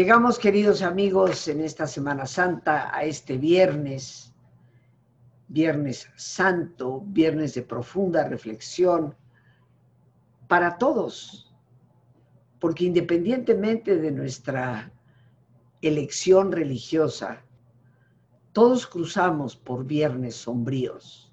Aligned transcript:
Llegamos, 0.00 0.38
queridos 0.38 0.80
amigos, 0.80 1.46
en 1.46 1.60
esta 1.60 1.86
Semana 1.86 2.24
Santa, 2.24 2.88
a 2.96 3.04
este 3.04 3.36
viernes, 3.36 4.32
viernes 5.48 6.08
santo, 6.16 7.02
viernes 7.04 7.52
de 7.52 7.60
profunda 7.60 8.26
reflexión 8.26 9.14
para 10.48 10.78
todos, 10.78 11.54
porque 12.60 12.86
independientemente 12.86 13.96
de 13.96 14.10
nuestra 14.10 14.90
elección 15.82 16.50
religiosa, 16.50 17.44
todos 18.54 18.86
cruzamos 18.86 19.54
por 19.54 19.84
viernes 19.84 20.34
sombríos, 20.34 21.30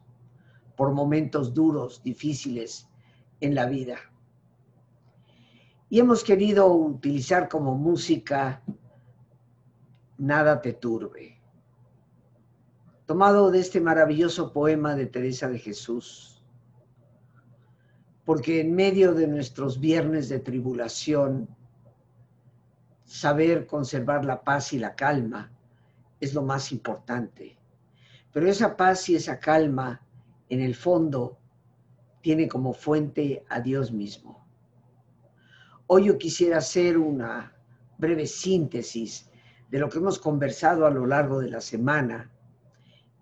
por 0.75 0.91
momentos 0.91 1.53
duros, 1.53 2.03
difíciles 2.03 2.89
en 3.39 3.55
la 3.55 3.65
vida 3.65 3.97
y 5.89 5.99
hemos 5.99 6.23
querido 6.23 6.71
utilizar 6.71 7.47
como 7.47 7.75
música 7.75 8.61
Nada 10.19 10.61
te 10.61 10.73
turbe, 10.73 11.39
tomado 13.05 13.51
de 13.51 13.59
este 13.59 13.79
maravilloso 13.79 14.51
poema 14.51 14.95
de 14.95 15.05
Teresa 15.05 15.47
de 15.47 15.59
Jesús, 15.59 16.43
porque 18.25 18.61
en 18.61 18.73
medio 18.73 19.13
de 19.13 19.27
nuestros 19.27 19.79
viernes 19.79 20.27
de 20.27 20.39
tribulación, 20.39 21.47
saber 23.03 23.67
conservar 23.67 24.25
la 24.25 24.43
paz 24.43 24.73
y 24.73 24.79
la 24.79 24.95
calma 24.95 25.51
es 26.19 26.33
lo 26.33 26.41
más 26.41 26.71
importante. 26.71 27.59
Pero 28.33 28.49
esa 28.49 28.75
paz 28.75 29.07
y 29.09 29.15
esa 29.15 29.39
calma, 29.39 30.01
en 30.49 30.61
el 30.61 30.73
fondo, 30.73 31.37
tiene 32.21 32.47
como 32.47 32.73
fuente 32.73 33.45
a 33.49 33.61
Dios 33.61 33.91
mismo. 33.91 34.46
Hoy 35.89 36.07
yo 36.07 36.17
quisiera 36.17 36.57
hacer 36.57 36.97
una 36.97 37.53
breve 37.97 38.27
síntesis 38.27 39.29
de 39.71 39.79
lo 39.79 39.89
que 39.89 39.99
hemos 39.99 40.19
conversado 40.19 40.85
a 40.85 40.89
lo 40.89 41.05
largo 41.05 41.39
de 41.39 41.49
la 41.49 41.61
semana, 41.61 42.29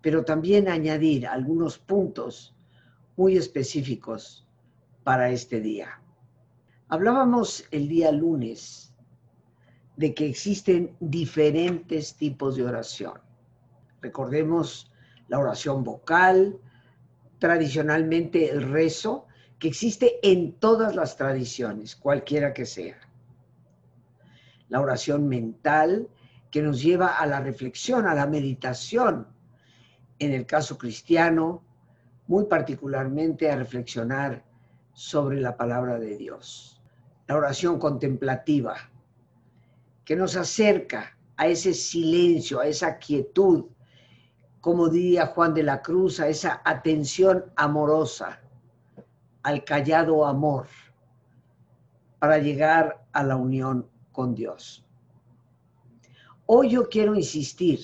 pero 0.02 0.24
también 0.24 0.68
añadir 0.68 1.28
algunos 1.28 1.78
puntos 1.78 2.56
muy 3.16 3.36
específicos 3.36 4.48
para 5.04 5.30
este 5.30 5.60
día. 5.60 6.00
Hablábamos 6.88 7.64
el 7.70 7.86
día 7.86 8.10
lunes 8.10 8.92
de 9.96 10.12
que 10.12 10.26
existen 10.26 10.96
diferentes 10.98 12.16
tipos 12.16 12.56
de 12.56 12.64
oración. 12.64 13.20
Recordemos 14.02 14.90
la 15.28 15.38
oración 15.38 15.84
vocal, 15.84 16.58
tradicionalmente 17.38 18.50
el 18.50 18.62
rezo, 18.72 19.26
que 19.58 19.68
existe 19.68 20.18
en 20.22 20.52
todas 20.52 20.94
las 20.94 21.16
tradiciones, 21.16 21.96
cualquiera 21.96 22.52
que 22.52 22.66
sea. 22.66 22.98
La 24.68 24.80
oración 24.80 25.28
mental 25.28 26.08
que 26.50 26.62
nos 26.62 26.82
lleva 26.82 27.18
a 27.18 27.26
la 27.26 27.40
reflexión, 27.40 28.06
a 28.06 28.14
la 28.14 28.26
meditación. 28.26 29.26
En 30.18 30.32
el 30.32 30.46
caso 30.46 30.76
cristiano, 30.76 31.62
muy 32.26 32.44
particularmente 32.44 33.50
a 33.50 33.56
reflexionar 33.56 34.44
sobre 34.92 35.40
la 35.40 35.56
palabra 35.56 35.98
de 35.98 36.16
Dios. 36.16 36.82
La 37.26 37.36
oración 37.36 37.78
contemplativa, 37.78 38.76
que 40.04 40.16
nos 40.16 40.36
acerca 40.36 41.16
a 41.36 41.48
ese 41.48 41.74
silencio, 41.74 42.60
a 42.60 42.66
esa 42.66 42.98
quietud, 42.98 43.66
como 44.60 44.88
diría 44.88 45.26
Juan 45.26 45.54
de 45.54 45.62
la 45.62 45.82
Cruz, 45.82 46.20
a 46.20 46.28
esa 46.28 46.60
atención 46.64 47.44
amorosa 47.56 48.40
al 49.46 49.62
callado 49.62 50.26
amor 50.26 50.66
para 52.18 52.38
llegar 52.38 53.06
a 53.12 53.22
la 53.22 53.36
unión 53.36 53.88
con 54.10 54.34
Dios. 54.34 54.84
Hoy 56.46 56.70
yo 56.70 56.88
quiero 56.88 57.14
insistir 57.14 57.78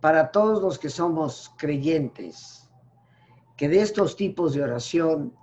para 0.00 0.30
todos 0.30 0.62
los 0.62 0.78
que 0.78 0.88
somos 0.88 1.52
creyentes 1.58 2.70
que 3.56 3.68
de 3.68 3.80
estos 3.80 4.14
tipos 4.14 4.54
de 4.54 4.62
oración, 4.62 5.34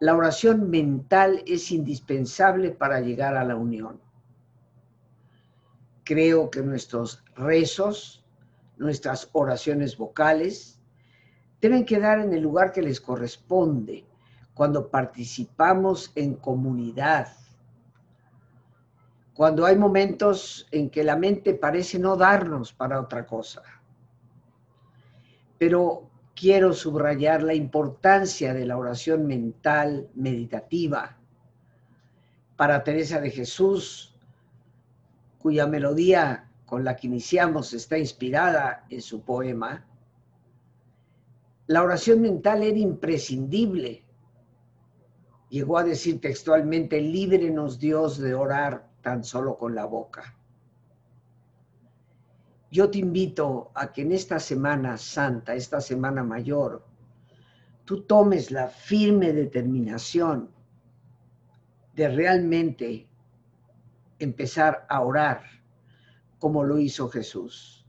la 0.00 0.16
oración 0.16 0.70
mental 0.70 1.42
es 1.46 1.70
indispensable 1.70 2.70
para 2.70 2.98
llegar 3.00 3.36
a 3.36 3.44
la 3.44 3.56
unión. 3.56 4.00
Creo 6.04 6.50
que 6.50 6.62
nuestros 6.62 7.22
rezos, 7.36 8.24
nuestras 8.78 9.28
oraciones 9.32 9.98
vocales, 9.98 10.71
deben 11.62 11.84
quedar 11.84 12.18
en 12.18 12.32
el 12.32 12.42
lugar 12.42 12.72
que 12.72 12.82
les 12.82 13.00
corresponde 13.00 14.04
cuando 14.52 14.88
participamos 14.88 16.10
en 16.16 16.34
comunidad, 16.34 17.28
cuando 19.32 19.64
hay 19.64 19.76
momentos 19.76 20.66
en 20.72 20.90
que 20.90 21.04
la 21.04 21.16
mente 21.16 21.54
parece 21.54 22.00
no 22.00 22.16
darnos 22.16 22.72
para 22.72 23.00
otra 23.00 23.24
cosa. 23.24 23.62
Pero 25.56 26.10
quiero 26.34 26.72
subrayar 26.72 27.44
la 27.44 27.54
importancia 27.54 28.52
de 28.52 28.66
la 28.66 28.76
oración 28.76 29.26
mental 29.26 30.08
meditativa. 30.14 31.16
Para 32.56 32.82
Teresa 32.82 33.20
de 33.20 33.30
Jesús, 33.30 34.16
cuya 35.38 35.68
melodía 35.68 36.50
con 36.66 36.82
la 36.84 36.96
que 36.96 37.06
iniciamos 37.06 37.72
está 37.72 37.96
inspirada 37.98 38.84
en 38.90 39.00
su 39.00 39.22
poema, 39.22 39.86
la 41.66 41.82
oración 41.82 42.20
mental 42.20 42.62
era 42.62 42.78
imprescindible. 42.78 44.04
Llegó 45.48 45.78
a 45.78 45.84
decir 45.84 46.20
textualmente, 46.20 47.00
líbrenos 47.00 47.78
Dios 47.78 48.18
de 48.18 48.34
orar 48.34 48.88
tan 49.02 49.22
solo 49.22 49.56
con 49.58 49.74
la 49.74 49.84
boca. 49.84 50.36
Yo 52.70 52.90
te 52.90 52.98
invito 52.98 53.70
a 53.74 53.92
que 53.92 54.02
en 54.02 54.12
esta 54.12 54.40
Semana 54.40 54.96
Santa, 54.96 55.54
esta 55.54 55.80
Semana 55.80 56.24
Mayor, 56.24 56.84
tú 57.84 58.04
tomes 58.04 58.50
la 58.50 58.68
firme 58.68 59.32
determinación 59.32 60.50
de 61.94 62.08
realmente 62.08 63.06
empezar 64.18 64.86
a 64.88 65.02
orar 65.02 65.42
como 66.38 66.64
lo 66.64 66.78
hizo 66.78 67.08
Jesús. 67.08 67.86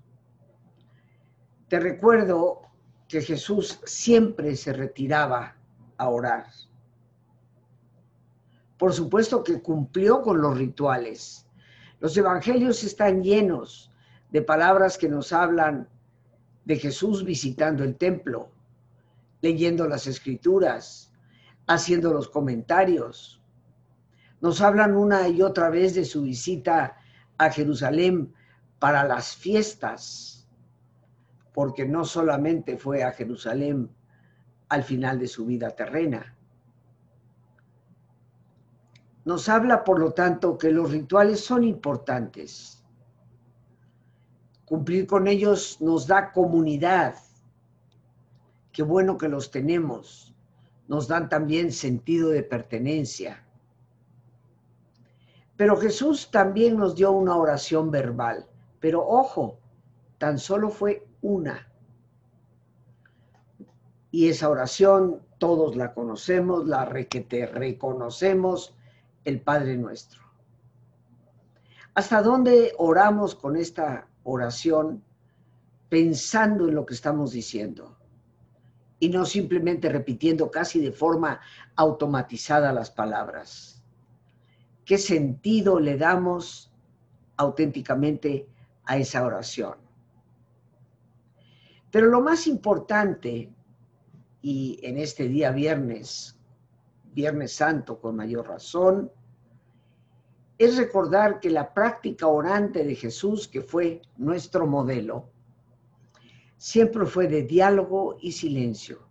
Te 1.70 1.80
recuerdo 1.80 2.62
que 3.08 3.22
Jesús 3.22 3.80
siempre 3.86 4.56
se 4.56 4.74
retiraba 4.74 5.56
a 5.98 6.10
orar. 6.10 6.48
Por 8.78 8.94
supuesto 8.94 9.44
que 9.44 9.62
cumplió 9.62 10.22
con 10.22 10.42
los 10.42 10.58
rituales. 10.58 11.46
Los 12.00 12.18
evangelios 12.18 12.84
están 12.84 13.24
llenos 13.24 13.92
de 14.32 14.42
palabras 14.42 14.98
que 14.98 15.08
nos 15.08 15.32
hablan 15.32 15.88
de 16.66 16.78
Jesús 16.78 17.24
visitando 17.24 17.84
el 17.84 17.96
templo, 17.96 18.50
leyendo 19.42 19.88
las 19.88 20.08
escrituras, 20.08 21.12
haciendo 21.68 22.14
los 22.14 22.30
comentarios. 22.30 23.42
Nos 24.42 24.60
hablan 24.60 24.96
una 24.96 25.28
y 25.30 25.42
otra 25.42 25.70
vez 25.70 25.96
de 25.96 26.04
su 26.04 26.24
visita 26.24 26.98
a 27.38 27.50
Jerusalén 27.50 28.34
para 28.80 29.06
las 29.06 29.36
fiestas 29.36 30.43
porque 31.54 31.86
no 31.86 32.04
solamente 32.04 32.78
fue 32.78 33.04
a 33.04 33.12
Jerusalén 33.12 33.90
al 34.70 34.84
final 34.84 35.20
de 35.20 35.28
su 35.28 35.46
vida 35.46 35.70
terrena. 35.70 36.36
Nos 39.26 39.48
habla, 39.48 39.84
por 39.84 40.00
lo 40.00 40.12
tanto, 40.12 40.58
que 40.58 40.72
los 40.72 40.92
rituales 40.92 41.40
son 41.40 41.64
importantes. 41.64 42.84
Cumplir 44.66 45.06
con 45.08 45.28
ellos 45.28 45.78
nos 45.80 46.08
da 46.08 46.32
comunidad. 46.32 47.16
Qué 48.72 48.82
bueno 48.82 49.18
que 49.18 49.30
los 49.30 49.52
tenemos. 49.52 50.36
Nos 50.88 51.08
dan 51.08 51.30
también 51.30 51.72
sentido 51.72 52.30
de 52.30 52.44
pertenencia. 52.44 53.46
Pero 55.56 55.78
Jesús 55.78 56.32
también 56.32 56.78
nos 56.78 56.96
dio 56.96 57.12
una 57.12 57.38
oración 57.38 57.92
verbal. 57.92 58.48
Pero 58.80 59.08
ojo, 59.08 59.60
tan 60.18 60.40
solo 60.40 60.70
fue 60.70 61.08
una. 61.24 61.68
Y 64.12 64.30
esa 64.30 64.50
oración 64.50 65.22
todos 65.40 65.76
la 65.76 65.94
conocemos, 65.94 66.68
la 66.68 66.86
requete 66.86 67.48
reconocemos, 67.48 68.76
el 69.26 69.42
Padre 69.42 69.76
nuestro. 69.76 70.22
¿Hasta 71.96 72.22
dónde 72.22 72.74
oramos 72.78 73.36
con 73.36 73.56
esta 73.56 74.08
oración 74.24 75.04
pensando 75.90 76.68
en 76.68 76.76
lo 76.76 76.86
que 76.86 76.94
estamos 76.94 77.32
diciendo? 77.32 77.98
Y 79.00 79.10
no 79.10 79.26
simplemente 79.26 79.90
repitiendo 79.90 80.52
casi 80.52 80.80
de 80.80 80.92
forma 80.92 81.40
automatizada 81.76 82.72
las 82.72 82.92
palabras. 82.92 83.84
¿Qué 84.86 84.98
sentido 84.98 85.80
le 85.80 85.98
damos 85.98 86.72
auténticamente 87.38 88.48
a 88.86 88.98
esa 88.98 89.26
oración? 89.26 89.83
Pero 91.94 92.08
lo 92.08 92.22
más 92.22 92.48
importante, 92.48 93.54
y 94.42 94.80
en 94.82 94.98
este 94.98 95.28
día 95.28 95.52
viernes, 95.52 96.36
Viernes 97.14 97.54
Santo 97.54 98.00
con 98.00 98.16
mayor 98.16 98.48
razón, 98.48 99.12
es 100.58 100.76
recordar 100.78 101.40
que 101.40 101.52
la 101.52 101.72
práctica 101.72 102.26
orante 102.26 102.84
de 102.84 102.96
Jesús, 102.96 103.48
que 103.48 103.62
fue 103.62 104.02
nuestro 104.18 104.66
modelo, 104.66 105.30
siempre 106.58 107.06
fue 107.06 107.28
de 107.28 107.44
diálogo 107.44 108.18
y 108.20 108.32
silencio. 108.32 109.08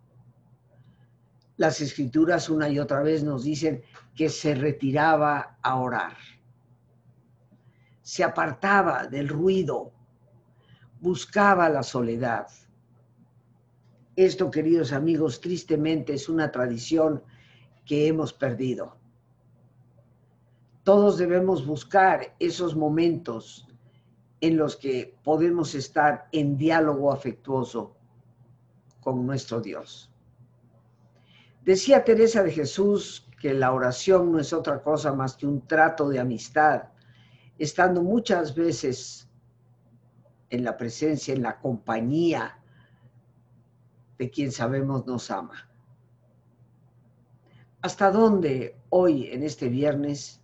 Las 1.55 1.79
escrituras 1.79 2.49
una 2.49 2.67
y 2.67 2.79
otra 2.79 3.01
vez 3.01 3.23
nos 3.23 3.45
dicen 3.45 3.81
que 4.13 4.27
se 4.27 4.55
retiraba 4.55 5.57
a 5.61 5.77
orar, 5.77 6.17
se 8.01 8.25
apartaba 8.25 9.07
del 9.07 9.29
ruido, 9.29 9.93
buscaba 10.99 11.69
la 11.69 11.81
soledad. 11.81 12.47
Esto, 14.15 14.51
queridos 14.51 14.93
amigos, 14.93 15.41
tristemente 15.41 16.13
es 16.13 16.29
una 16.29 16.51
tradición 16.51 17.23
que 17.85 18.07
hemos 18.07 18.31
perdido. 18.31 18.95
Todos 20.83 21.17
debemos 21.17 21.65
buscar 21.65 22.35
esos 22.39 22.75
momentos 22.75 23.67
en 24.39 24.57
los 24.57 24.75
que 24.75 25.17
podemos 25.23 25.73
estar 25.73 26.27
en 26.31 26.57
diálogo 26.57 27.11
afectuoso 27.11 27.95
con 29.01 29.25
nuestro 29.25 29.61
Dios. 29.61 30.11
Decía 31.63 32.03
Teresa 32.03 32.43
de 32.43 32.51
Jesús 32.51 33.27
que 33.41 33.53
la 33.53 33.71
oración 33.73 34.31
no 34.31 34.39
es 34.39 34.53
otra 34.53 34.83
cosa 34.83 35.13
más 35.13 35.35
que 35.35 35.47
un 35.47 35.65
trato 35.65 36.07
de 36.09 36.19
amistad, 36.19 36.83
estando 37.57 38.03
muchas 38.03 38.53
veces 38.53 39.27
en 40.49 40.63
la 40.63 40.77
presencia, 40.77 41.33
en 41.33 41.41
la 41.41 41.59
compañía 41.59 42.59
quien 44.29 44.51
sabemos 44.51 45.05
nos 45.05 45.31
ama. 45.31 45.69
¿Hasta 47.81 48.11
dónde 48.11 48.77
hoy, 48.89 49.27
en 49.27 49.43
este 49.43 49.67
viernes, 49.67 50.41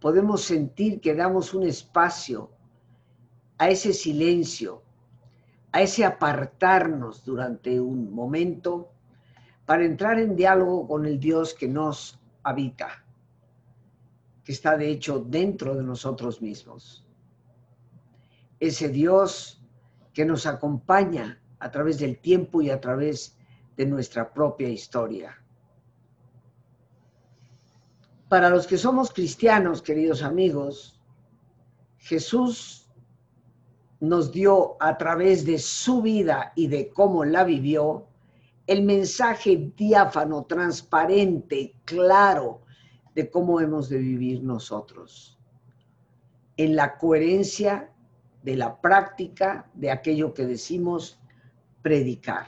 podemos 0.00 0.42
sentir 0.42 1.00
que 1.00 1.14
damos 1.14 1.52
un 1.54 1.64
espacio 1.64 2.50
a 3.58 3.68
ese 3.68 3.92
silencio, 3.92 4.82
a 5.72 5.82
ese 5.82 6.04
apartarnos 6.04 7.24
durante 7.24 7.78
un 7.80 8.12
momento 8.14 8.90
para 9.66 9.84
entrar 9.84 10.18
en 10.18 10.36
diálogo 10.36 10.86
con 10.86 11.04
el 11.04 11.20
Dios 11.20 11.52
que 11.52 11.68
nos 11.68 12.18
habita, 12.42 13.04
que 14.44 14.52
está 14.52 14.76
de 14.76 14.88
hecho 14.88 15.18
dentro 15.18 15.74
de 15.74 15.82
nosotros 15.82 16.40
mismos? 16.40 17.04
Ese 18.58 18.88
Dios 18.88 19.62
que 20.14 20.24
nos 20.24 20.46
acompaña 20.46 21.40
a 21.60 21.70
través 21.70 21.98
del 21.98 22.18
tiempo 22.18 22.62
y 22.62 22.70
a 22.70 22.80
través 22.80 23.36
de 23.76 23.86
nuestra 23.86 24.32
propia 24.32 24.68
historia. 24.68 25.36
Para 28.28 28.50
los 28.50 28.66
que 28.66 28.76
somos 28.76 29.12
cristianos, 29.12 29.80
queridos 29.80 30.22
amigos, 30.22 31.00
Jesús 31.98 32.88
nos 34.00 34.30
dio 34.32 34.76
a 34.80 34.96
través 34.96 35.44
de 35.44 35.58
su 35.58 36.02
vida 36.02 36.52
y 36.54 36.68
de 36.68 36.90
cómo 36.90 37.24
la 37.24 37.44
vivió 37.44 38.06
el 38.66 38.82
mensaje 38.82 39.72
diáfano, 39.76 40.44
transparente, 40.44 41.74
claro 41.84 42.60
de 43.14 43.30
cómo 43.30 43.60
hemos 43.60 43.88
de 43.88 43.98
vivir 43.98 44.42
nosotros. 44.42 45.38
En 46.56 46.76
la 46.76 46.98
coherencia 46.98 47.90
de 48.42 48.56
la 48.56 48.80
práctica 48.80 49.70
de 49.74 49.90
aquello 49.90 50.34
que 50.34 50.44
decimos 50.46 51.18
predicar. 51.88 52.46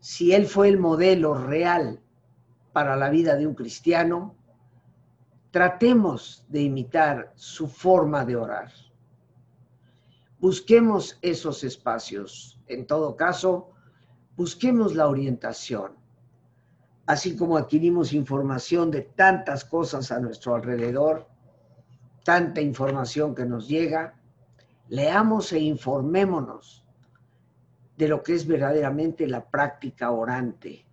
Si 0.00 0.34
Él 0.34 0.46
fue 0.46 0.68
el 0.68 0.78
modelo 0.78 1.32
real 1.32 1.98
para 2.74 2.94
la 2.94 3.08
vida 3.08 3.36
de 3.36 3.46
un 3.46 3.54
cristiano, 3.54 4.34
tratemos 5.50 6.44
de 6.50 6.60
imitar 6.60 7.32
su 7.36 7.68
forma 7.68 8.26
de 8.26 8.36
orar. 8.36 8.70
Busquemos 10.40 11.18
esos 11.22 11.64
espacios. 11.64 12.60
En 12.66 12.86
todo 12.86 13.16
caso, 13.16 13.70
busquemos 14.36 14.94
la 14.94 15.08
orientación. 15.08 15.92
Así 17.06 17.34
como 17.34 17.56
adquirimos 17.56 18.12
información 18.12 18.90
de 18.90 19.00
tantas 19.00 19.64
cosas 19.64 20.12
a 20.12 20.20
nuestro 20.20 20.54
alrededor, 20.54 21.26
tanta 22.24 22.60
información 22.60 23.34
que 23.34 23.46
nos 23.46 23.66
llega, 23.66 24.18
leamos 24.88 25.52
e 25.52 25.60
informémonos 25.60 26.84
de 27.96 28.08
lo 28.08 28.22
que 28.22 28.34
es 28.34 28.46
verdaderamente 28.46 29.26
la 29.26 29.44
práctica 29.44 30.10
orante 30.10 30.84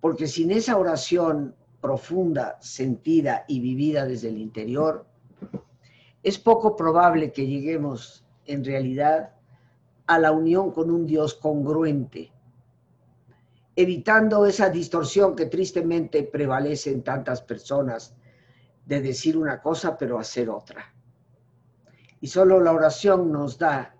porque 0.00 0.26
sin 0.26 0.50
esa 0.50 0.76
oración 0.78 1.54
profunda, 1.80 2.58
sentida 2.60 3.44
y 3.46 3.60
vivida 3.60 4.06
desde 4.06 4.28
el 4.28 4.38
interior, 4.38 5.06
es 6.22 6.38
poco 6.38 6.76
probable 6.76 7.32
que 7.32 7.46
lleguemos 7.46 8.24
en 8.46 8.64
realidad 8.64 9.34
a 10.06 10.18
la 10.18 10.32
unión 10.32 10.72
con 10.72 10.90
un 10.90 11.06
Dios 11.06 11.34
congruente, 11.34 12.32
evitando 13.76 14.44
esa 14.44 14.68
distorsión 14.68 15.36
que 15.36 15.46
tristemente 15.46 16.22
prevalece 16.24 16.90
en 16.90 17.02
tantas 17.02 17.40
personas 17.42 18.14
de 18.84 19.00
decir 19.00 19.36
una 19.36 19.60
cosa 19.60 19.96
pero 19.96 20.18
hacer 20.18 20.50
otra. 20.50 20.92
Y 22.20 22.26
solo 22.26 22.60
la 22.60 22.72
oración 22.72 23.32
nos 23.32 23.58
da 23.58 23.94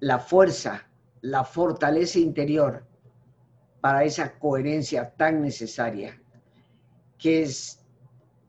la 0.00 0.18
fuerza, 0.18 0.86
la 1.20 1.44
fortaleza 1.44 2.18
interior 2.18 2.84
para 3.80 4.04
esa 4.04 4.38
coherencia 4.38 5.10
tan 5.14 5.42
necesaria, 5.42 6.20
que 7.18 7.42
es, 7.42 7.84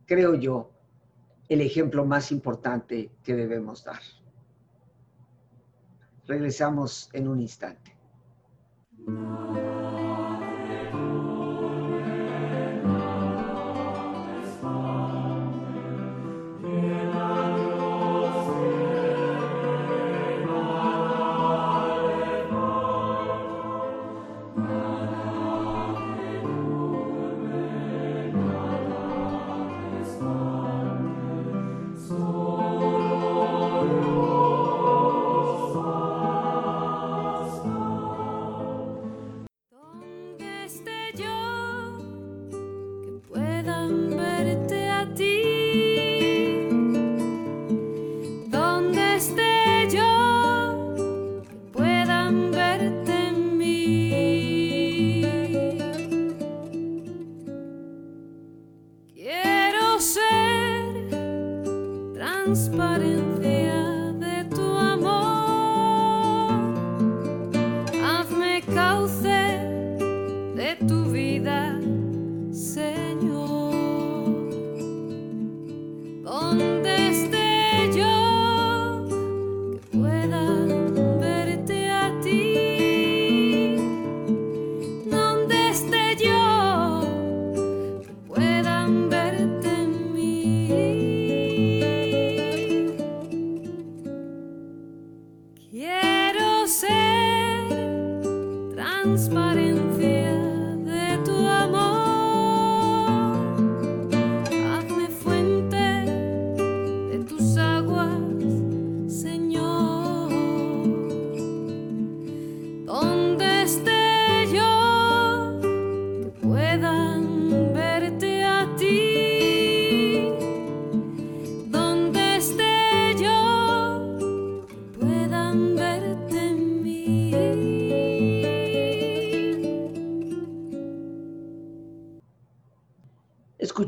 creo 0.06 0.36
yo, 0.36 0.72
el 1.50 1.62
ejemplo 1.62 2.06
más 2.06 2.32
importante 2.32 3.12
que 3.24 3.36
debemos 3.36 3.84
dar. 3.84 4.02
Regresamos 6.26 7.10
en 7.14 7.28
un 7.28 7.42
instante. 7.42 7.96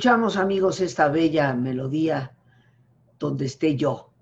Escuchamos, 0.06 0.38
amigos, 0.38 0.82
esta 0.82 1.08
bella 1.10 1.56
melodía 1.56 2.38
donde 3.18 3.46
esté 3.46 3.76
yo. 3.76 4.14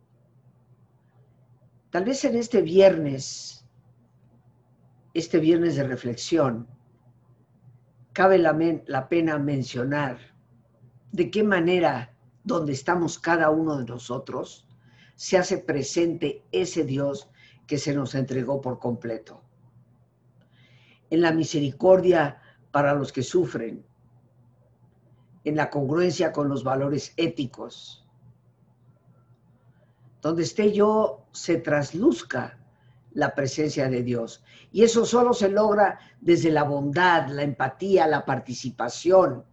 Tal 1.90 2.06
vez 2.06 2.24
en 2.24 2.38
este 2.38 2.62
viernes, 2.62 3.66
este 5.13 5.40
viernes 5.40 5.75
de 5.75 5.84
reflexión, 5.84 6.70
cabe 8.13 8.38
la, 8.38 8.58
la 8.86 9.10
pena 9.10 9.38
mencionar 9.40 10.20
de 11.12 11.30
qué 11.30 11.44
manera, 11.44 12.16
donde 12.46 12.72
estamos 12.72 13.20
cada 13.20 13.50
uno 13.50 13.75
de 13.78 13.84
nosotros, 13.84 14.66
se 15.16 15.38
hace 15.38 15.58
presente 15.58 16.46
ese 16.54 16.86
Dios 16.86 17.28
que 17.68 17.78
se 17.78 17.94
nos 17.94 18.16
entregó 18.16 18.62
por 18.62 18.80
completo. 18.80 19.42
En 21.10 21.20
la 21.20 21.34
misericordia 21.34 22.42
para 22.72 22.94
los 22.94 23.12
que 23.12 23.22
sufren, 23.22 23.86
en 25.43 25.55
la 25.55 25.69
congruencia 25.69 26.31
con 26.31 26.50
los 26.50 26.63
valores 26.63 27.13
éticos. 27.17 28.07
Donde 30.21 30.43
esté 30.43 30.71
yo, 30.71 31.25
se 31.31 31.57
trasluzca 31.57 32.57
la 33.13 33.35
presencia 33.35 33.89
de 33.89 34.03
Dios. 34.03 34.43
Y 34.71 34.83
eso 34.83 35.05
solo 35.05 35.33
se 35.33 35.50
logra 35.50 36.00
desde 36.21 36.50
la 36.50 36.63
bondad, 36.63 37.27
la 37.27 37.43
empatía, 37.43 38.07
la 38.07 38.25
participación, 38.25 39.45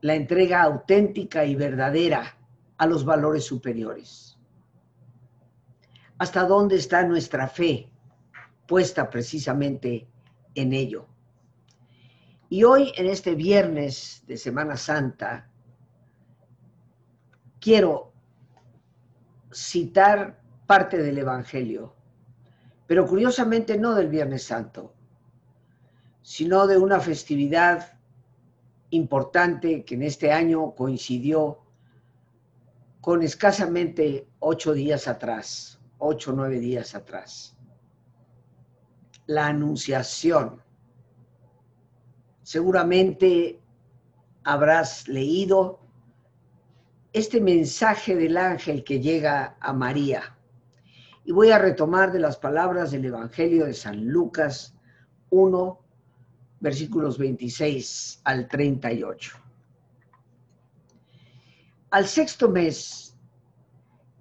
la 0.00 0.14
entrega 0.14 0.62
auténtica 0.62 1.44
y 1.44 1.54
verdadera 1.54 2.36
a 2.78 2.86
los 2.86 3.04
valores 3.04 3.44
superiores. 3.44 4.38
¿Hasta 6.18 6.44
dónde 6.46 6.76
está 6.76 7.02
nuestra 7.06 7.48
fe 7.48 7.90
puesta 8.66 9.08
precisamente 9.08 10.08
en 10.54 10.72
ello? 10.72 11.06
Y 12.48 12.62
hoy, 12.62 12.92
en 12.96 13.06
este 13.06 13.34
viernes 13.34 14.22
de 14.26 14.36
Semana 14.36 14.76
Santa, 14.76 15.50
quiero 17.60 18.12
citar 19.52 20.40
parte 20.66 20.98
del 20.98 21.18
Evangelio, 21.18 21.94
pero 22.86 23.04
curiosamente 23.06 23.76
no 23.76 23.94
del 23.94 24.08
Viernes 24.08 24.44
Santo, 24.44 24.94
sino 26.22 26.68
de 26.68 26.78
una 26.78 27.00
festividad 27.00 27.98
importante 28.90 29.84
que 29.84 29.96
en 29.96 30.04
este 30.04 30.30
año 30.30 30.72
coincidió 30.76 31.58
con 33.00 33.22
escasamente 33.22 34.28
ocho 34.38 34.72
días 34.72 35.08
atrás, 35.08 35.80
ocho 35.98 36.30
o 36.30 36.34
nueve 36.34 36.60
días 36.60 36.94
atrás. 36.94 37.56
La 39.26 39.48
Anunciación 39.48 40.62
Seguramente 42.46 43.60
habrás 44.44 45.08
leído 45.08 45.80
este 47.12 47.40
mensaje 47.40 48.14
del 48.14 48.36
ángel 48.36 48.84
que 48.84 49.00
llega 49.00 49.56
a 49.58 49.72
María. 49.72 50.38
Y 51.24 51.32
voy 51.32 51.50
a 51.50 51.58
retomar 51.58 52.12
de 52.12 52.20
las 52.20 52.36
palabras 52.36 52.92
del 52.92 53.06
Evangelio 53.06 53.66
de 53.66 53.74
San 53.74 54.06
Lucas 54.06 54.76
1, 55.30 55.80
versículos 56.60 57.18
26 57.18 58.20
al 58.22 58.46
38. 58.46 59.32
Al 61.90 62.06
sexto 62.06 62.48
mes, 62.48 63.16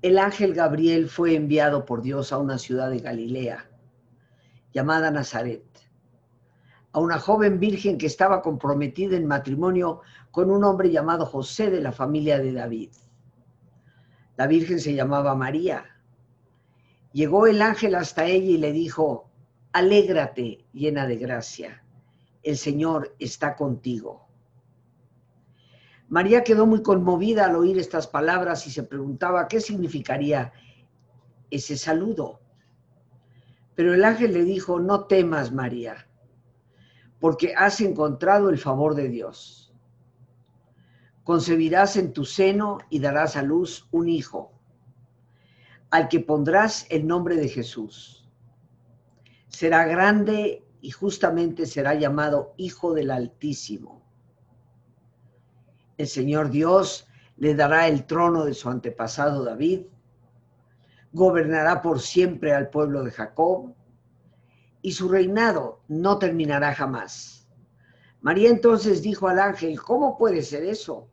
el 0.02 0.18
ángel 0.18 0.56
Gabriel 0.56 1.10
fue 1.10 1.36
enviado 1.36 1.86
por 1.86 2.02
Dios 2.02 2.34
a 2.34 2.40
una 2.40 2.58
ciudad 2.58 2.90
de 2.90 3.02
Galilea 3.02 3.70
llamada 4.74 5.12
Nazaret 5.12 5.75
a 6.96 7.00
una 7.00 7.20
joven 7.20 7.60
virgen 7.60 7.98
que 7.98 8.06
estaba 8.06 8.42
comprometida 8.42 9.18
en 9.18 9.28
matrimonio 9.28 10.00
con 10.32 10.50
un 10.50 10.64
hombre 10.64 10.90
llamado 10.90 11.26
José 11.26 11.70
de 11.70 11.82
la 11.82 11.92
familia 11.92 12.40
de 12.40 12.54
David. 12.54 12.90
La 14.38 14.48
virgen 14.48 14.80
se 14.80 14.94
llamaba 14.94 15.36
María. 15.36 15.84
Llegó 17.12 17.48
el 17.48 17.62
ángel 17.62 17.96
hasta 17.96 18.24
ella 18.24 18.50
y 18.50 18.58
le 18.58 18.72
dijo, 18.72 19.30
alégrate 19.74 20.64
llena 20.72 21.06
de 21.06 21.18
gracia, 21.18 21.84
el 22.44 22.56
Señor 22.56 23.14
está 23.20 23.58
contigo. 23.58 24.30
María 26.08 26.46
quedó 26.46 26.66
muy 26.66 26.82
conmovida 26.82 27.48
al 27.48 27.58
oír 27.58 27.78
estas 27.78 28.08
palabras 28.08 28.68
y 28.68 28.72
se 28.72 28.84
preguntaba 28.84 29.50
qué 29.50 29.60
significaría 29.60 30.54
ese 31.52 31.76
saludo. 31.76 32.40
Pero 33.76 33.94
el 33.94 34.06
ángel 34.06 34.32
le 34.32 34.46
dijo, 34.46 34.80
no 34.80 35.08
temas, 35.08 35.52
María 35.52 36.08
porque 37.20 37.54
has 37.56 37.82
encontrado 37.82 38.50
el 38.50 38.58
favor 38.58 38.96
de 38.96 39.10
Dios. 39.10 39.74
Concebirás 41.24 41.98
en 41.98 42.14
tu 42.14 42.26
seno 42.26 42.80
y 42.90 43.00
darás 43.00 43.36
a 43.36 43.42
luz 43.42 43.88
un 43.92 44.10
hijo, 44.10 44.52
al 45.90 46.08
que 46.08 46.20
pondrás 46.20 46.86
el 46.90 47.08
nombre 47.08 47.36
de 47.36 47.50
Jesús. 47.50 48.30
Será 49.48 49.86
grande 49.86 50.64
y 50.82 50.92
justamente 50.92 51.66
será 51.66 51.96
llamado 51.96 52.54
Hijo 52.58 52.94
del 52.94 53.10
Altísimo. 53.10 54.04
El 55.98 56.08
Señor 56.08 56.50
Dios 56.50 57.08
le 57.38 57.56
dará 57.56 57.88
el 57.88 58.06
trono 58.06 58.46
de 58.46 58.54
su 58.54 58.70
antepasado 58.70 59.44
David, 59.44 59.82
gobernará 61.12 61.82
por 61.82 62.02
siempre 62.02 62.54
al 62.54 62.70
pueblo 62.70 63.04
de 63.04 63.12
Jacob 63.12 63.74
y 64.86 64.92
su 64.92 65.10
reinado 65.10 65.80
no 65.88 66.20
terminará 66.20 66.76
jamás. 66.76 67.48
María 68.22 68.52
entonces 68.52 69.02
dijo 69.02 69.28
al 69.28 69.40
ángel, 69.40 69.82
¿cómo 69.82 70.16
puede 70.16 70.44
ser 70.44 70.64
eso? 70.64 71.08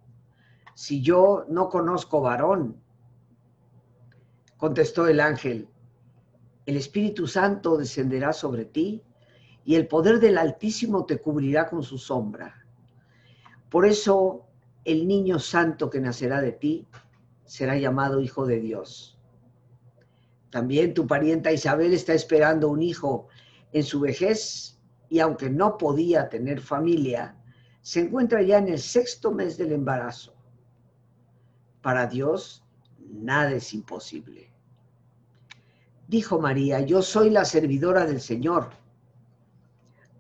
Si 0.75 1.01
yo 1.01 1.47
no 1.49 1.71
conozco 1.71 2.21
varón. 2.21 2.77
Contestó 4.59 5.07
el 5.07 5.21
ángel, 5.21 5.71
el 6.67 6.77
Espíritu 6.77 7.27
Santo 7.27 7.79
descenderá 7.79 8.35
sobre 8.35 8.67
ti 8.67 9.03
y 9.65 9.77
el 9.77 9.89
poder 9.89 10.21
del 10.21 10.37
Altísimo 10.37 11.07
te 11.07 11.17
cubrirá 11.17 11.71
con 11.71 11.83
su 11.83 11.97
sombra. 11.97 12.67
Por 13.71 13.87
eso 13.87 14.49
el 14.85 15.09
niño 15.09 15.39
santo 15.39 15.89
que 15.89 15.99
nacerá 15.99 16.43
de 16.43 16.53
ti 16.53 16.87
será 17.47 17.79
llamado 17.79 18.21
Hijo 18.21 18.45
de 18.45 18.61
Dios. 18.61 19.19
También 20.51 20.93
tu 20.93 21.07
parienta 21.07 21.51
Isabel 21.51 21.95
está 21.95 22.13
esperando 22.13 22.69
un 22.69 22.83
hijo 22.83 23.29
en 23.73 23.83
su 23.83 24.01
vejez 24.01 24.79
y 25.09 25.21
aunque 25.21 25.51
no 25.51 25.77
podía 25.77 26.29
tener 26.29 26.61
familia, 26.61 27.37
se 27.83 28.01
encuentra 28.01 28.43
ya 28.43 28.59
en 28.59 28.69
el 28.69 28.79
sexto 28.79 29.33
mes 29.33 29.59
del 29.59 29.73
embarazo. 29.73 30.35
Para 31.83 32.07
Dios, 32.07 32.65
nada 32.99 33.53
es 33.53 33.75
imposible. 33.75 34.51
Dijo 36.09 36.41
María, 36.41 36.81
yo 36.81 37.03
soy 37.03 37.31
la 37.31 37.45
servidora 37.45 38.07
del 38.07 38.21
Señor. 38.21 38.71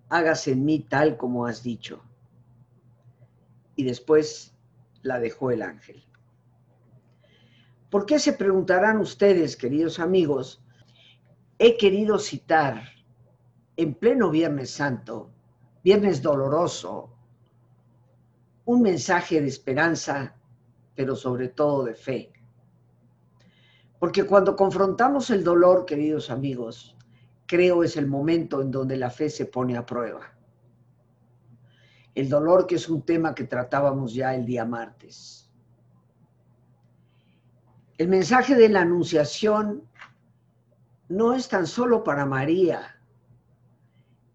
Hágase 0.08 0.52
en 0.52 0.64
mí 0.64 0.80
tal 0.80 1.16
como 1.16 1.46
has 1.46 1.62
dicho. 1.62 2.02
Y 3.76 3.84
después 3.84 4.54
la 5.02 5.20
dejó 5.20 5.50
el 5.50 5.62
ángel. 5.62 6.04
¿Por 7.90 8.06
qué 8.06 8.18
se 8.18 8.32
preguntarán 8.32 8.98
ustedes, 8.98 9.56
queridos 9.56 9.98
amigos? 9.98 10.62
He 11.58 11.76
querido 11.76 12.18
citar 12.18 12.88
en 13.82 13.94
pleno 13.94 14.30
Viernes 14.30 14.70
Santo, 14.70 15.30
Viernes 15.84 16.22
doloroso, 16.22 17.10
un 18.64 18.82
mensaje 18.82 19.40
de 19.40 19.48
esperanza, 19.48 20.36
pero 20.94 21.16
sobre 21.16 21.48
todo 21.48 21.84
de 21.84 21.94
fe. 21.94 22.32
Porque 23.98 24.24
cuando 24.24 24.54
confrontamos 24.54 25.30
el 25.30 25.42
dolor, 25.42 25.84
queridos 25.84 26.30
amigos, 26.30 26.96
creo 27.46 27.82
es 27.82 27.96
el 27.96 28.06
momento 28.06 28.62
en 28.62 28.70
donde 28.70 28.96
la 28.96 29.10
fe 29.10 29.28
se 29.28 29.46
pone 29.46 29.76
a 29.76 29.84
prueba. 29.84 30.32
El 32.14 32.28
dolor 32.28 32.66
que 32.66 32.76
es 32.76 32.88
un 32.88 33.02
tema 33.02 33.34
que 33.34 33.44
tratábamos 33.44 34.14
ya 34.14 34.34
el 34.34 34.46
día 34.46 34.64
martes. 34.64 35.50
El 37.98 38.08
mensaje 38.08 38.54
de 38.54 38.68
la 38.68 38.82
anunciación 38.82 39.82
no 41.08 41.34
es 41.34 41.48
tan 41.48 41.66
solo 41.66 42.04
para 42.04 42.24
María, 42.26 43.01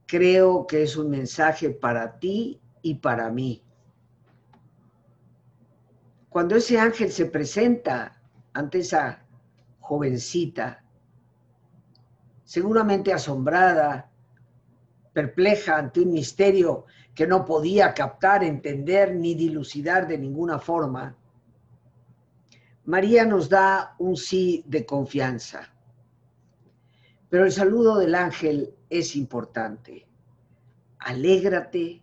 creo 0.08 0.66
que 0.66 0.84
es 0.84 0.96
un 0.96 1.10
mensaje 1.10 1.70
para 1.70 2.18
ti 2.18 2.60
y 2.82 2.96
para 2.96 3.30
mí. 3.30 3.62
Cuando 6.30 6.56
ese 6.56 6.80
ángel 6.80 7.12
se 7.12 7.26
presenta 7.26 8.22
ante 8.54 8.80
esa 8.80 9.24
jovencita, 9.80 10.84
seguramente 12.44 13.12
asombrada, 13.12 14.10
perpleja 15.14 15.78
ante 15.78 16.02
un 16.02 16.14
misterio 16.14 16.86
que 17.14 17.28
no 17.28 17.44
podía 17.44 17.94
captar, 17.94 18.44
entender 18.44 19.16
ni 19.16 19.34
dilucidar 19.34 20.08
de 20.08 20.18
ninguna 20.18 20.60
forma, 20.60 21.18
María 22.86 23.26
nos 23.26 23.50
da 23.50 23.96
un 23.98 24.16
sí 24.16 24.64
de 24.68 24.86
confianza. 24.86 25.70
Pero 27.30 27.44
el 27.44 27.52
saludo 27.52 27.98
del 27.98 28.16
ángel 28.16 28.77
es 28.90 29.16
importante. 29.16 30.08
Alégrate 31.00 32.02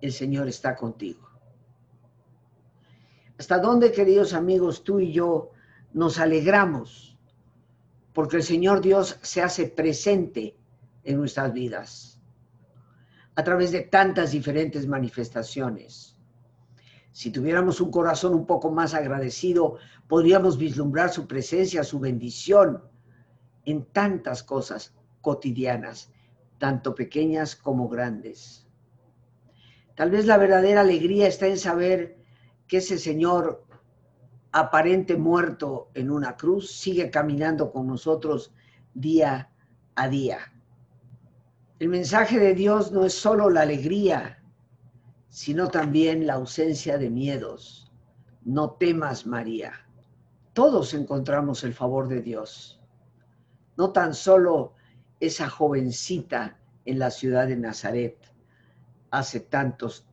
el 0.00 0.12
Señor 0.12 0.48
está 0.48 0.76
contigo. 0.76 1.28
¿Hasta 3.38 3.58
dónde, 3.58 3.92
queridos 3.92 4.34
amigos, 4.34 4.84
tú 4.84 5.00
y 5.00 5.12
yo 5.12 5.50
nos 5.92 6.18
alegramos? 6.18 7.18
Porque 8.12 8.36
el 8.36 8.42
Señor 8.42 8.80
Dios 8.80 9.18
se 9.22 9.42
hace 9.42 9.66
presente 9.66 10.56
en 11.04 11.18
nuestras 11.18 11.52
vidas 11.52 12.20
a 13.36 13.44
través 13.44 13.70
de 13.72 13.82
tantas 13.82 14.32
diferentes 14.32 14.86
manifestaciones. 14.86 16.16
Si 17.12 17.30
tuviéramos 17.30 17.80
un 17.80 17.90
corazón 17.90 18.34
un 18.34 18.46
poco 18.46 18.70
más 18.70 18.92
agradecido, 18.92 19.78
podríamos 20.08 20.58
vislumbrar 20.58 21.10
su 21.10 21.26
presencia, 21.26 21.82
su 21.84 21.98
bendición 21.98 22.82
en 23.64 23.84
tantas 23.86 24.42
cosas 24.42 24.94
cotidianas, 25.20 26.12
tanto 26.58 26.94
pequeñas 26.94 27.56
como 27.56 27.88
grandes. 27.88 28.66
Tal 29.94 30.10
vez 30.10 30.26
la 30.26 30.38
verdadera 30.38 30.80
alegría 30.80 31.26
está 31.26 31.46
en 31.46 31.58
saber 31.58 32.18
que 32.66 32.78
ese 32.78 32.98
Señor 32.98 33.64
aparente 34.52 35.16
muerto 35.16 35.90
en 35.94 36.10
una 36.10 36.36
cruz 36.36 36.72
sigue 36.72 37.10
caminando 37.10 37.70
con 37.70 37.86
nosotros 37.86 38.52
día 38.94 39.50
a 39.94 40.08
día. 40.08 40.38
El 41.78 41.88
mensaje 41.88 42.38
de 42.38 42.54
Dios 42.54 42.92
no 42.92 43.04
es 43.04 43.14
solo 43.14 43.48
la 43.48 43.62
alegría, 43.62 44.42
sino 45.28 45.68
también 45.68 46.26
la 46.26 46.34
ausencia 46.34 46.98
de 46.98 47.10
miedos. 47.10 47.90
No 48.44 48.72
temas, 48.72 49.26
María. 49.26 49.72
Todos 50.52 50.92
encontramos 50.94 51.62
el 51.64 51.72
favor 51.72 52.08
de 52.08 52.20
Dios. 52.20 52.80
No 53.76 53.92
tan 53.92 54.14
solo 54.14 54.74
esa 55.20 55.48
jovencita 55.48 56.58
en 56.84 56.98
la 56.98 57.10
ciudad 57.10 57.46
de 57.46 57.56
Nazaret 57.56 58.16
hace 59.10 59.40
tantos, 59.40 60.06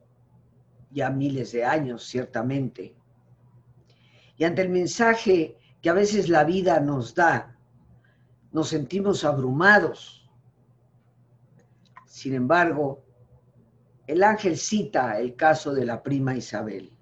ya 0.90 1.10
miles 1.10 1.52
de 1.52 1.64
años, 1.64 2.04
ciertamente. 2.04 2.94
Y 4.36 4.44
ante 4.44 4.62
el 4.62 4.68
mensaje 4.68 5.58
que 5.80 5.90
a 5.90 5.94
veces 5.94 6.28
la 6.28 6.44
vida 6.44 6.80
nos 6.80 7.14
da, 7.14 7.56
nos 8.52 8.68
sentimos 8.68 9.24
abrumados. 9.24 10.28
Sin 12.06 12.34
embargo, 12.34 13.04
el 14.06 14.22
ángel 14.22 14.56
cita 14.56 15.18
el 15.18 15.36
caso 15.36 15.72
de 15.72 15.84
la 15.84 16.02
prima 16.02 16.34
Isabel. 16.34 16.92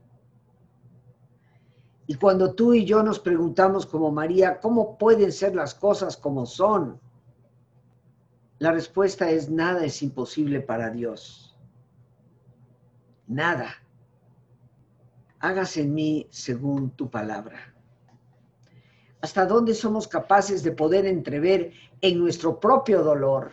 Y 2.08 2.14
cuando 2.14 2.54
tú 2.54 2.74
y 2.74 2.84
yo 2.84 3.02
nos 3.02 3.18
preguntamos 3.18 3.84
como 3.86 4.12
María, 4.12 4.60
¿cómo 4.60 4.96
pueden 4.96 5.32
ser 5.32 5.54
las 5.54 5.74
cosas 5.74 6.16
como 6.16 6.46
son? 6.46 7.00
La 8.58 8.72
respuesta 8.72 9.30
es 9.30 9.50
nada 9.50 9.84
es 9.84 10.02
imposible 10.02 10.60
para 10.60 10.90
Dios. 10.90 11.56
Nada. 13.26 13.74
Hágase 15.40 15.82
en 15.82 15.94
mí 15.94 16.26
según 16.30 16.90
tu 16.90 17.10
palabra. 17.10 17.74
¿Hasta 19.20 19.44
dónde 19.44 19.74
somos 19.74 20.08
capaces 20.08 20.62
de 20.62 20.72
poder 20.72 21.06
entrever 21.06 21.72
en 22.00 22.18
nuestro 22.18 22.58
propio 22.60 23.02
dolor 23.02 23.52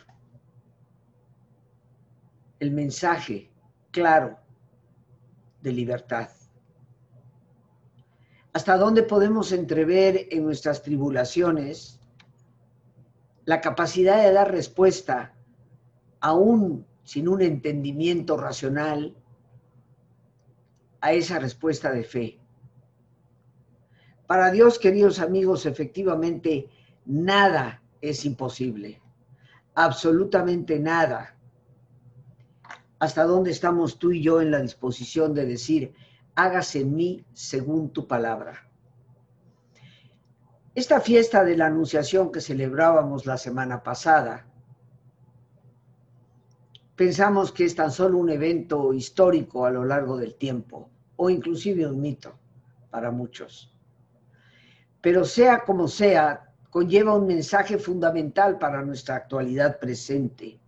el 2.64 2.72
mensaje 2.72 3.52
claro 3.92 4.40
de 5.62 5.72
libertad. 5.74 6.30
¿Hasta 8.54 8.78
dónde 8.78 9.04
podemos 9.04 9.52
entrever 9.52 10.28
en 10.30 10.46
nuestras 10.46 10.82
tribulaciones 10.82 12.00
la 13.46 13.62
capacidad 13.62 14.24
de 14.24 14.32
dar 14.32 14.52
respuesta, 14.52 15.34
aún 16.20 16.86
sin 17.04 17.28
un 17.28 17.42
entendimiento 17.42 18.38
racional, 18.38 19.16
a 21.02 21.14
esa 21.14 21.40
respuesta 21.40 21.92
de 21.92 22.04
fe? 22.04 22.40
Para 24.26 24.52
Dios, 24.52 24.80
queridos 24.80 25.20
amigos, 25.20 25.66
efectivamente, 25.66 26.70
nada 27.06 27.84
es 28.02 28.26
imposible. 28.26 29.02
Absolutamente 29.76 30.80
nada 30.80 31.38
hasta 33.04 33.26
dónde 33.26 33.52
estamos 33.52 34.00
tú 34.00 34.14
y 34.14 34.24
yo 34.24 34.40
en 34.40 34.50
la 34.50 34.62
disposición 34.62 35.34
de 35.34 35.46
decir, 35.46 35.94
hágase 36.36 36.80
en 36.80 36.96
mí 36.96 37.26
según 37.34 37.92
tu 37.92 38.08
palabra. 38.08 38.72
Esta 40.76 41.00
fiesta 41.00 41.44
de 41.44 41.56
la 41.56 41.68
Anunciación 41.68 42.32
que 42.32 42.42
celebrábamos 42.42 43.26
la 43.26 43.38
semana 43.38 43.84
pasada, 43.84 44.46
pensamos 46.96 47.52
que 47.52 47.66
es 47.66 47.76
tan 47.76 47.92
solo 47.92 48.18
un 48.18 48.30
evento 48.30 48.94
histórico 48.94 49.66
a 49.66 49.72
lo 49.72 49.86
largo 49.86 50.18
del 50.18 50.36
tiempo, 50.36 50.90
o 51.16 51.30
inclusive 51.30 51.86
un 51.86 52.02
mito 52.02 52.34
para 52.90 53.12
muchos. 53.12 53.72
Pero 55.02 55.26
sea 55.26 55.64
como 55.64 55.88
sea, 55.88 56.52
conlleva 56.70 57.16
un 57.16 57.28
mensaje 57.28 57.78
fundamental 57.78 58.58
para 58.58 58.82
nuestra 58.82 59.16
actualidad 59.16 59.80
presente 59.80 60.60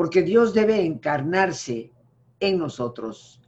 porque 0.00 0.22
Dios 0.22 0.54
debe 0.54 0.80
encarnarse 0.80 1.92
en 2.40 2.58
nosotros. 2.58 3.38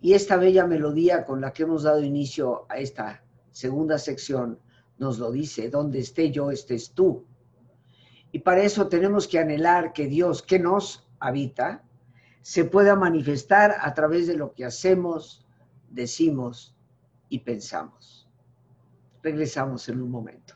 Y 0.00 0.12
esta 0.12 0.36
bella 0.36 0.64
melodía 0.64 1.24
con 1.24 1.40
la 1.40 1.52
que 1.52 1.64
hemos 1.64 1.82
dado 1.82 2.00
inicio 2.00 2.64
a 2.68 2.78
esta 2.78 3.24
segunda 3.50 3.98
sección 3.98 4.60
nos 4.98 5.18
lo 5.18 5.30
dice, 5.30 5.68
donde 5.70 6.00
esté 6.00 6.30
yo, 6.30 6.50
estés 6.50 6.92
tú. 6.92 7.26
Y 8.32 8.40
para 8.40 8.62
eso 8.62 8.88
tenemos 8.88 9.28
que 9.28 9.38
anhelar 9.38 9.92
que 9.92 10.06
Dios 10.06 10.42
que 10.42 10.58
nos 10.58 11.06
habita 11.18 11.82
se 12.42 12.64
pueda 12.64 12.94
manifestar 12.94 13.76
a 13.80 13.94
través 13.94 14.26
de 14.26 14.36
lo 14.36 14.52
que 14.52 14.64
hacemos, 14.64 15.44
decimos 15.90 16.76
y 17.28 17.40
pensamos. 17.40 18.28
Regresamos 19.22 19.88
en 19.88 20.00
un 20.00 20.10
momento. 20.10 20.55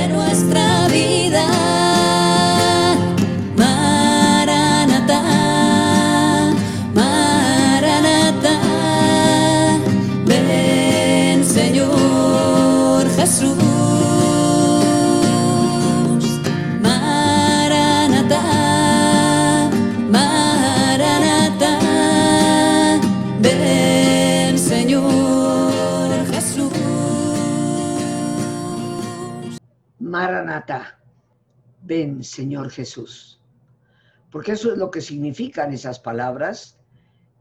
Ven 31.81 32.23
Señor 32.23 32.69
Jesús. 32.69 33.41
Porque 34.31 34.53
eso 34.53 34.71
es 34.71 34.77
lo 34.77 34.91
que 34.91 35.01
significan 35.01 35.73
esas 35.73 35.99
palabras, 35.99 36.79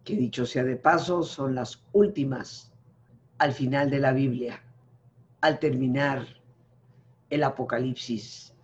que 0.05 0.17
dicho 0.17 0.47
sea 0.47 0.65
de 0.65 0.77
paso, 0.77 1.23
son 1.23 1.55
las 1.55 1.85
últimas 1.93 2.73
al 3.39 3.53
final 3.53 3.91
de 3.91 4.01
la 4.01 4.13
Biblia, 4.13 4.63
al 5.41 5.59
terminar 5.59 6.27
el 7.31 7.43
Apocalipsis 7.43 8.55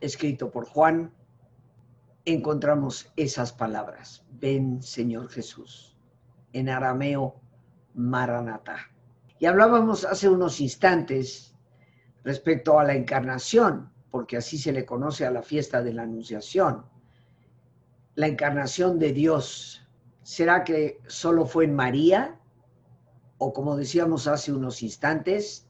escrito 0.00 0.50
por 0.50 0.66
Juan, 0.66 1.12
encontramos 2.24 3.10
esas 3.16 3.52
palabras, 3.52 4.24
ven 4.30 4.82
Señor 4.82 5.28
Jesús, 5.28 5.96
en 6.52 6.68
arameo 6.68 7.40
Maranata. 7.94 8.90
Y 9.38 9.46
hablábamos 9.46 10.04
hace 10.04 10.28
unos 10.28 10.60
instantes 10.60 11.45
respecto 12.26 12.80
a 12.80 12.82
la 12.82 12.96
encarnación, 12.96 13.88
porque 14.10 14.36
así 14.36 14.58
se 14.58 14.72
le 14.72 14.84
conoce 14.84 15.24
a 15.24 15.30
la 15.30 15.42
fiesta 15.42 15.80
de 15.80 15.92
la 15.92 16.02
Anunciación. 16.02 16.84
La 18.16 18.26
encarnación 18.26 18.98
de 18.98 19.12
Dios, 19.12 19.86
¿será 20.24 20.64
que 20.64 20.98
solo 21.06 21.46
fue 21.46 21.66
en 21.66 21.76
María? 21.76 22.36
O 23.38 23.52
como 23.52 23.76
decíamos 23.76 24.26
hace 24.26 24.52
unos 24.52 24.82
instantes, 24.82 25.68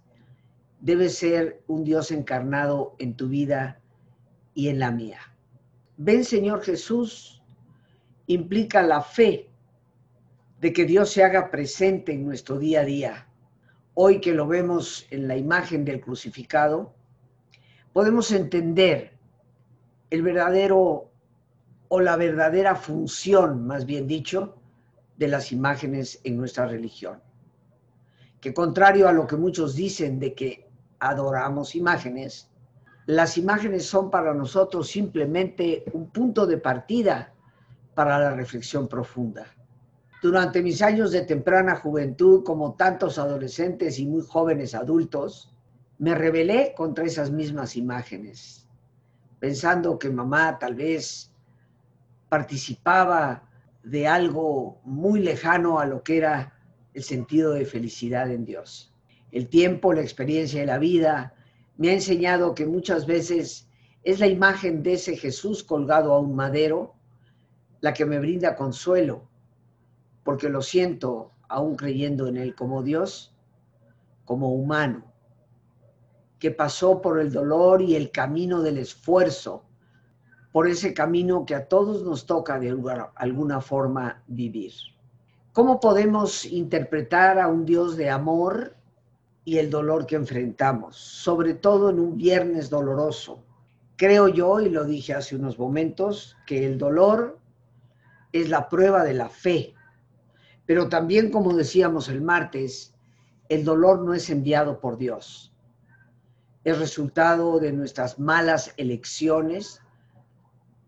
debe 0.81 1.11
ser 1.11 1.63
un 1.67 1.85
Dios 1.85 2.11
encarnado 2.11 2.97
en 2.99 3.17
tu 3.17 3.29
vida 3.29 3.79
y 4.55 4.69
en 4.69 4.79
la 4.79 4.91
mía. 4.91 5.21
Ven 5.99 6.25
Señor 6.25 6.63
Jesús 6.63 7.43
implica 8.29 8.83
la 8.83 9.03
fe 9.03 9.51
de 10.63 10.73
que 10.73 10.87
Dios 10.87 11.11
se 11.11 11.23
haga 11.23 11.51
presente 11.51 12.15
en 12.15 12.25
nuestro 12.25 12.59
día 12.59 12.81
a 12.81 12.85
día 12.85 13.27
hoy 13.99 14.21
que 14.21 14.35
lo 14.35 14.47
vemos 14.47 15.07
en 15.11 15.27
la 15.27 15.37
imagen 15.37 15.85
del 15.85 16.03
crucificado, 16.03 16.93
podemos 17.95 18.31
entender 18.31 19.13
el 20.11 20.23
verdadero 20.23 21.11
o 21.89 22.01
la 22.01 22.17
verdadera 22.17 22.75
función, 22.75 23.67
más 23.67 23.87
bien 23.87 24.07
dicho, 24.07 24.55
de 25.17 25.29
las 25.29 25.51
imágenes 25.51 26.21
en 26.25 26.37
nuestra 26.37 26.67
religión. 26.67 27.23
Que 28.39 28.53
contrario 28.53 29.09
a 29.09 29.13
lo 29.13 29.27
que 29.27 29.37
muchos 29.37 29.75
dicen 29.75 30.19
de 30.19 30.35
que 30.35 30.69
adoramos 30.99 31.75
imágenes, 31.75 32.51
las 33.07 33.39
imágenes 33.39 33.87
son 33.87 34.11
para 34.11 34.35
nosotros 34.35 34.89
simplemente 34.89 35.85
un 35.95 36.11
punto 36.11 36.47
de 36.47 36.59
partida 36.59 37.33
para 37.95 38.19
la 38.19 38.35
reflexión 38.35 38.89
profunda. 38.89 39.47
Durante 40.23 40.63
mis 40.63 40.81
años 40.81 41.11
de 41.13 41.23
temprana 41.23 41.77
juventud, 41.77 42.43
como 42.43 42.75
tantos 42.75 43.19
adolescentes 43.19 43.99
y 43.99 44.07
muy 44.07 44.23
jóvenes 44.23 44.75
adultos, 44.75 45.55
me 45.99 46.15
rebelé 46.15 46.73
contra 46.75 47.05
esas 47.05 47.31
mismas 47.31 47.77
imágenes, 47.77 48.67
pensando 49.39 49.99
que 49.99 50.09
mamá 50.09 50.59
tal 50.59 50.75
vez 50.75 51.31
participaba 52.31 53.47
de 53.83 54.09
algo 54.09 54.81
muy 54.85 55.21
lejano 55.21 55.79
a 55.79 55.87
lo 55.87 56.03
que 56.03 56.17
era 56.17 56.55
el 56.95 57.03
sentido 57.03 57.53
de 57.53 57.67
felicidad 57.67 58.31
en 58.31 58.47
Dios. 58.47 58.95
El 59.33 59.49
tiempo, 59.49 59.93
la 59.93 60.01
experiencia 60.01 60.61
de 60.61 60.67
la 60.67 60.79
vida 60.79 61.35
me 61.77 61.91
ha 61.91 61.93
enseñado 61.93 62.55
que 62.55 62.65
muchas 62.65 63.07
veces 63.07 63.69
es 64.03 64.19
la 64.19 64.27
imagen 64.29 64.83
de 64.83 64.95
ese 64.95 65.17
Jesús 65.17 65.63
colgado 65.63 66.15
a 66.15 66.21
un 66.21 66.35
madero 66.35 66.95
la 67.81 67.93
que 67.93 68.07
me 68.07 68.19
brinda 68.19 68.57
consuelo 68.57 69.29
porque 70.27 70.49
lo 70.49 70.61
siento 70.61 71.31
aún 71.49 71.77
creyendo 71.77 72.27
en 72.27 72.37
Él 72.37 72.57
como 72.57 72.83
Dios, 72.83 73.33
como 74.25 74.53
humano, 74.53 75.05
que 76.41 76.51
pasó 76.51 77.01
por 77.01 77.21
el 77.21 77.33
dolor 77.33 77.81
y 77.81 77.95
el 77.95 78.11
camino 78.11 78.61
del 78.61 78.79
esfuerzo, 78.79 79.63
por 80.51 80.67
ese 80.67 80.93
camino 80.93 81.47
que 81.47 81.55
a 81.55 81.69
todos 81.69 82.03
nos 82.03 82.27
toca 82.27 82.59
de 82.59 82.75
alguna 83.15 83.61
forma 83.61 84.25
vivir. 84.27 84.73
¿Cómo 85.53 85.79
podemos 85.79 86.45
interpretar 86.45 87.39
a 87.39 87.47
un 87.47 87.65
Dios 87.65 87.97
de 87.97 88.11
amor 88.11 88.75
y 89.45 89.59
el 89.59 89.71
dolor 89.71 90.07
que 90.07 90.17
enfrentamos, 90.17 90.97
sobre 90.97 91.55
todo 91.55 91.91
en 91.91 92.01
un 92.01 92.17
viernes 92.17 92.69
doloroso? 92.69 93.45
Creo 93.95 94.27
yo, 94.27 94.61
y 94.61 94.71
lo 94.71 94.85
dije 94.85 95.15
hace 95.15 95.37
unos 95.37 95.57
momentos, 95.57 96.37
que 96.49 96.67
el 96.67 96.79
dolor 96.79 97.39
es 98.33 98.49
la 98.49 98.69
prueba 98.69 99.05
de 99.05 99.15
la 99.15 99.29
fe 99.29 99.76
pero 100.67 100.89
también, 100.89 101.31
como 101.31 101.55
decíamos 101.55 102.09
el 102.09 102.21
martes, 102.21 102.93
el 103.49 103.65
dolor 103.65 104.01
no 104.01 104.13
es 104.13 104.29
enviado 104.29 104.81
por 104.81 104.99
Dios. 104.99 105.53
Es 106.65 106.79
resultado 106.79 107.61
de 107.61 107.73
nuestras 107.73 108.19
malas 108.19 108.75
elecciones, 108.77 109.81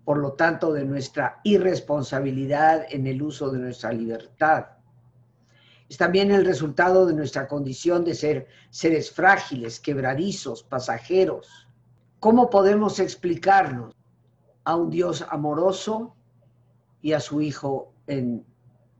por 0.04 0.18
lo 0.18 0.32
tanto, 0.32 0.72
de 0.72 0.84
nuestra 0.84 1.40
irresponsabilidad 1.44 2.86
en 2.90 3.06
el 3.06 3.22
uso 3.22 3.50
de 3.50 3.60
nuestra 3.60 3.92
libertad. 3.92 4.66
Es 5.88 5.96
también 5.96 6.32
el 6.32 6.44
resultado 6.44 7.06
de 7.06 7.14
nuestra 7.14 7.46
condición 7.46 8.04
de 8.04 8.14
ser 8.14 8.48
seres 8.70 9.12
frágiles, 9.12 9.78
quebradizos, 9.78 10.64
pasajeros. 10.64 11.68
¿Cómo 12.18 12.50
podemos 12.50 12.98
explicarnos 12.98 13.94
a 14.64 14.74
un 14.74 14.90
Dios 14.90 15.24
amoroso 15.30 16.16
y 17.00 17.12
a 17.12 17.20
su 17.20 17.40
Hijo 17.40 17.92
en 18.06 18.44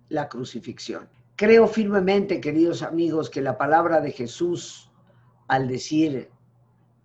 la 0.08 0.28
crucifixión. 0.28 1.08
Creo 1.36 1.68
firmemente, 1.68 2.40
queridos 2.40 2.82
amigos, 2.82 3.30
que 3.30 3.40
la 3.40 3.56
palabra 3.56 4.00
de 4.00 4.10
Jesús 4.10 4.90
al 5.46 5.68
decir, 5.68 6.30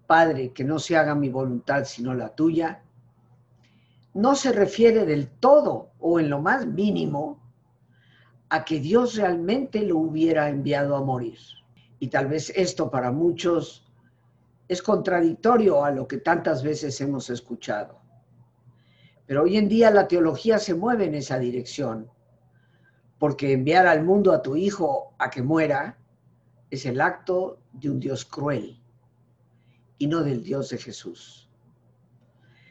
Padre, 0.07 0.51
que 0.51 0.63
no 0.63 0.79
se 0.79 0.97
haga 0.97 1.15
mi 1.15 1.29
voluntad 1.29 1.85
sino 1.85 2.13
la 2.13 2.35
tuya, 2.35 2.83
no 4.13 4.35
se 4.35 4.51
refiere 4.51 5.05
del 5.05 5.27
todo 5.27 5.91
o 5.99 6.19
en 6.19 6.29
lo 6.29 6.39
más 6.39 6.67
mínimo 6.67 7.41
a 8.49 8.63
que 8.63 8.79
Dios 8.79 9.15
realmente 9.15 9.81
lo 9.81 9.97
hubiera 9.97 10.49
enviado 10.49 10.95
a 10.95 11.03
morir. 11.03 11.39
Y 11.99 12.09
tal 12.09 12.27
vez 12.27 12.51
esto 12.55 12.91
para 12.91 13.11
muchos 13.11 13.87
es 14.67 14.81
contradictorio 14.83 15.83
a 15.83 15.91
lo 15.91 16.07
que 16.07 16.17
tantas 16.17 16.63
veces 16.63 16.99
hemos 17.01 17.29
escuchado. 17.29 17.99
Pero 19.25 19.43
hoy 19.43 19.57
en 19.57 19.69
día 19.69 19.89
la 19.89 20.07
teología 20.07 20.59
se 20.59 20.75
mueve 20.75 21.05
en 21.05 21.15
esa 21.15 21.39
dirección 21.39 22.09
porque 23.23 23.53
enviar 23.53 23.87
al 23.87 24.03
mundo 24.03 24.33
a 24.33 24.41
tu 24.41 24.57
hijo 24.57 25.13
a 25.17 25.29
que 25.29 25.41
muera 25.41 25.97
es 26.69 26.85
el 26.85 26.99
acto 26.99 27.57
de 27.71 27.89
un 27.89 27.97
Dios 27.97 28.25
cruel 28.25 28.83
y 29.97 30.07
no 30.07 30.25
del 30.25 30.43
Dios 30.43 30.71
de 30.71 30.77
Jesús. 30.77 31.49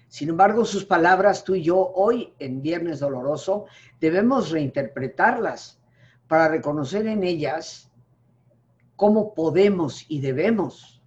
Sin 0.09 0.29
embargo, 0.29 0.67
sus 0.67 0.85
palabras, 0.85 1.43
tú 1.43 1.55
y 1.55 1.63
yo, 1.63 1.79
hoy 1.95 2.35
en 2.39 2.61
Viernes 2.61 3.01
Doloroso, 3.01 3.65
debemos 3.99 4.51
reinterpretarlas 4.51 5.81
para 6.29 6.49
reconocer 6.49 7.07
en 7.07 7.25
ellas 7.25 7.91
cómo 8.97 9.33
podemos 9.33 10.05
y 10.07 10.21
debemos, 10.21 11.03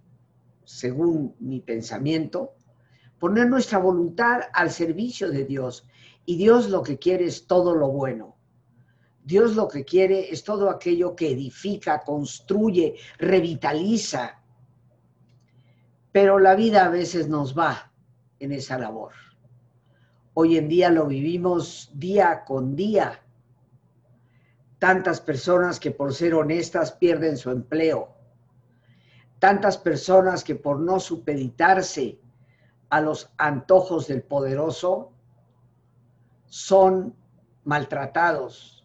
según 0.64 1.36
mi 1.38 1.60
pensamiento, 1.60 2.56
poner 3.20 3.48
nuestra 3.48 3.78
voluntad 3.78 4.40
al 4.52 4.72
servicio 4.72 5.30
de 5.30 5.44
Dios. 5.44 5.86
Y 6.24 6.36
Dios 6.36 6.68
lo 6.68 6.82
que 6.82 6.98
quiere 6.98 7.26
es 7.26 7.46
todo 7.46 7.76
lo 7.76 7.92
bueno. 7.92 8.35
Dios 9.26 9.56
lo 9.56 9.66
que 9.66 9.84
quiere 9.84 10.30
es 10.30 10.44
todo 10.44 10.70
aquello 10.70 11.16
que 11.16 11.32
edifica, 11.32 12.04
construye, 12.04 12.94
revitaliza. 13.18 14.40
Pero 16.12 16.38
la 16.38 16.54
vida 16.54 16.84
a 16.84 16.90
veces 16.90 17.26
nos 17.28 17.58
va 17.58 17.90
en 18.38 18.52
esa 18.52 18.78
labor. 18.78 19.14
Hoy 20.34 20.56
en 20.56 20.68
día 20.68 20.90
lo 20.90 21.08
vivimos 21.08 21.90
día 21.92 22.44
con 22.44 22.76
día. 22.76 23.20
Tantas 24.78 25.20
personas 25.20 25.80
que 25.80 25.90
por 25.90 26.14
ser 26.14 26.32
honestas 26.32 26.92
pierden 26.92 27.36
su 27.36 27.50
empleo. 27.50 28.14
Tantas 29.40 29.76
personas 29.76 30.44
que 30.44 30.54
por 30.54 30.78
no 30.78 31.00
supeditarse 31.00 32.20
a 32.90 33.00
los 33.00 33.32
antojos 33.38 34.06
del 34.06 34.22
poderoso 34.22 35.10
son 36.44 37.16
maltratados, 37.64 38.75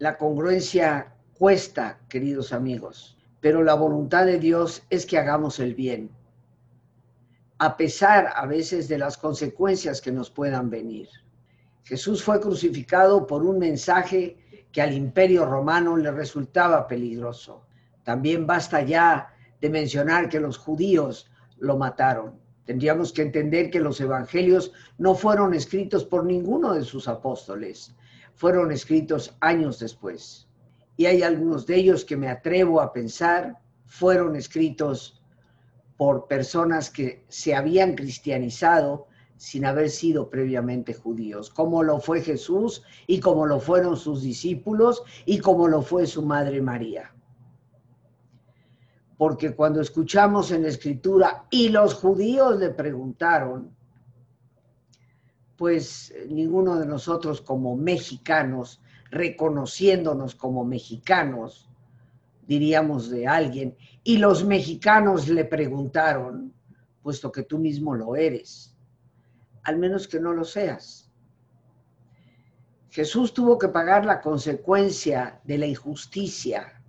la 0.00 0.16
congruencia 0.16 1.12
cuesta, 1.34 2.00
queridos 2.08 2.54
amigos, 2.54 3.18
pero 3.38 3.62
la 3.62 3.74
voluntad 3.74 4.24
de 4.24 4.38
Dios 4.38 4.82
es 4.88 5.04
que 5.04 5.18
hagamos 5.18 5.60
el 5.60 5.74
bien, 5.74 6.10
a 7.58 7.76
pesar 7.76 8.32
a 8.34 8.46
veces 8.46 8.88
de 8.88 8.96
las 8.96 9.18
consecuencias 9.18 10.00
que 10.00 10.10
nos 10.10 10.30
puedan 10.30 10.70
venir. 10.70 11.10
Jesús 11.84 12.24
fue 12.24 12.40
crucificado 12.40 13.26
por 13.26 13.42
un 13.42 13.58
mensaje 13.58 14.38
que 14.72 14.80
al 14.80 14.94
imperio 14.94 15.44
romano 15.44 15.98
le 15.98 16.10
resultaba 16.10 16.88
peligroso. 16.88 17.66
También 18.02 18.46
basta 18.46 18.80
ya 18.80 19.34
de 19.60 19.68
mencionar 19.68 20.30
que 20.30 20.40
los 20.40 20.56
judíos 20.56 21.30
lo 21.58 21.76
mataron. 21.76 22.40
Tendríamos 22.64 23.12
que 23.12 23.20
entender 23.20 23.70
que 23.70 23.80
los 23.80 24.00
evangelios 24.00 24.72
no 24.96 25.14
fueron 25.14 25.52
escritos 25.52 26.06
por 26.06 26.24
ninguno 26.24 26.72
de 26.72 26.84
sus 26.84 27.06
apóstoles, 27.06 27.94
fueron 28.40 28.72
escritos 28.72 29.36
años 29.40 29.78
después. 29.80 30.48
Y 30.96 31.04
hay 31.04 31.22
algunos 31.22 31.66
de 31.66 31.76
ellos 31.76 32.06
que 32.06 32.16
me 32.16 32.30
atrevo 32.30 32.80
a 32.80 32.90
pensar 32.90 33.58
fueron 33.84 34.34
escritos 34.34 35.22
por 35.98 36.26
personas 36.26 36.88
que 36.88 37.26
se 37.28 37.54
habían 37.54 37.94
cristianizado 37.94 39.08
sin 39.36 39.66
haber 39.66 39.90
sido 39.90 40.30
previamente 40.30 40.94
judíos, 40.94 41.50
como 41.50 41.82
lo 41.82 42.00
fue 42.00 42.22
Jesús 42.22 42.82
y 43.06 43.20
como 43.20 43.44
lo 43.44 43.60
fueron 43.60 43.98
sus 43.98 44.22
discípulos 44.22 45.02
y 45.26 45.38
como 45.38 45.68
lo 45.68 45.82
fue 45.82 46.06
su 46.06 46.22
madre 46.22 46.62
María. 46.62 47.14
Porque 49.18 49.54
cuando 49.54 49.82
escuchamos 49.82 50.50
en 50.50 50.62
la 50.62 50.68
escritura 50.68 51.44
y 51.50 51.68
los 51.68 51.92
judíos 51.92 52.58
le 52.58 52.70
preguntaron, 52.70 53.76
pues 55.60 56.14
ninguno 56.30 56.78
de 56.78 56.86
nosotros 56.86 57.42
como 57.42 57.76
mexicanos, 57.76 58.80
reconociéndonos 59.10 60.34
como 60.34 60.64
mexicanos, 60.64 61.68
diríamos 62.46 63.10
de 63.10 63.26
alguien, 63.26 63.76
y 64.02 64.16
los 64.16 64.42
mexicanos 64.42 65.28
le 65.28 65.44
preguntaron, 65.44 66.54
puesto 67.02 67.30
que 67.30 67.42
tú 67.42 67.58
mismo 67.58 67.94
lo 67.94 68.16
eres 68.16 68.74
al 69.64 69.76
menos 69.76 70.08
que 70.08 70.18
no 70.18 70.32
lo 70.32 70.44
seas. 70.44 71.12
Jesús 72.88 73.34
tuvo 73.34 73.58
que 73.58 73.68
pagar 73.68 74.06
la 74.06 74.22
consecuencia 74.22 75.42
de 75.44 75.58
la 75.58 75.66
injusticia, 75.66 76.82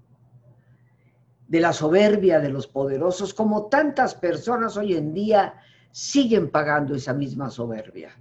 de 1.45 1.59
la 1.59 1.73
soberbia 1.73 2.39
de 2.39 2.47
los 2.47 2.67
poderosos, 2.67 3.33
como 3.33 3.65
tantas 3.65 4.15
personas 4.15 4.77
hoy 4.77 4.95
en 4.95 5.13
día 5.13 5.55
siguen 5.91 6.49
pagando 6.49 6.95
esa 6.95 7.13
misma 7.13 7.49
soberbia. 7.49 8.15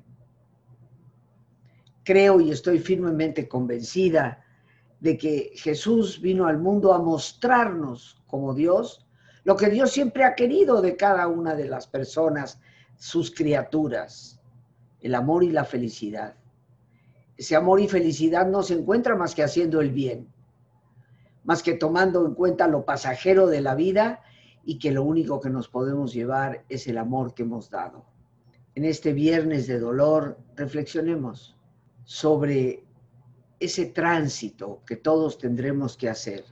Creo 2.10 2.40
y 2.40 2.50
estoy 2.50 2.80
firmemente 2.80 3.46
convencida 3.46 4.44
de 4.98 5.16
que 5.16 5.52
Jesús 5.54 6.20
vino 6.20 6.48
al 6.48 6.58
mundo 6.58 6.92
a 6.92 6.98
mostrarnos 6.98 8.20
como 8.26 8.52
Dios 8.52 9.06
lo 9.44 9.54
que 9.54 9.70
Dios 9.70 9.92
siempre 9.92 10.24
ha 10.24 10.34
querido 10.34 10.82
de 10.82 10.96
cada 10.96 11.28
una 11.28 11.54
de 11.54 11.68
las 11.68 11.86
personas, 11.86 12.60
sus 12.96 13.30
criaturas 13.30 14.40
el 15.00 15.14
amor 15.14 15.44
y 15.44 15.52
la 15.52 15.64
felicidad. 15.64 16.34
Ese 17.36 17.54
amor 17.54 17.78
y 17.78 17.86
felicidad 17.86 18.44
no 18.44 18.64
se 18.64 18.74
encuentra 18.74 19.14
más 19.14 19.32
que 19.36 19.44
haciendo 19.44 19.80
el 19.80 19.92
bien, 19.92 20.26
más 21.44 21.62
que 21.62 21.74
tomando 21.74 22.26
en 22.26 22.34
cuenta 22.34 22.66
lo 22.66 22.84
pasajero 22.84 23.46
de 23.46 23.60
la 23.60 23.76
vida 23.76 24.20
y 24.64 24.80
que 24.80 24.90
lo 24.90 25.04
único 25.04 25.40
que 25.40 25.50
nos 25.50 25.68
podemos 25.68 26.12
llevar 26.12 26.64
es 26.68 26.88
el 26.88 26.98
amor 26.98 27.34
que 27.34 27.44
hemos 27.44 27.70
dado. 27.70 28.04
En 28.74 28.84
este 28.84 29.12
viernes 29.12 29.68
de 29.68 29.78
dolor 29.78 30.40
reflexionemos 30.56 31.56
sobre 32.10 32.82
ese 33.60 33.86
tránsito 33.86 34.82
que 34.84 34.96
todos 34.96 35.38
tendremos 35.38 35.96
que 35.96 36.08
hacer 36.08 36.44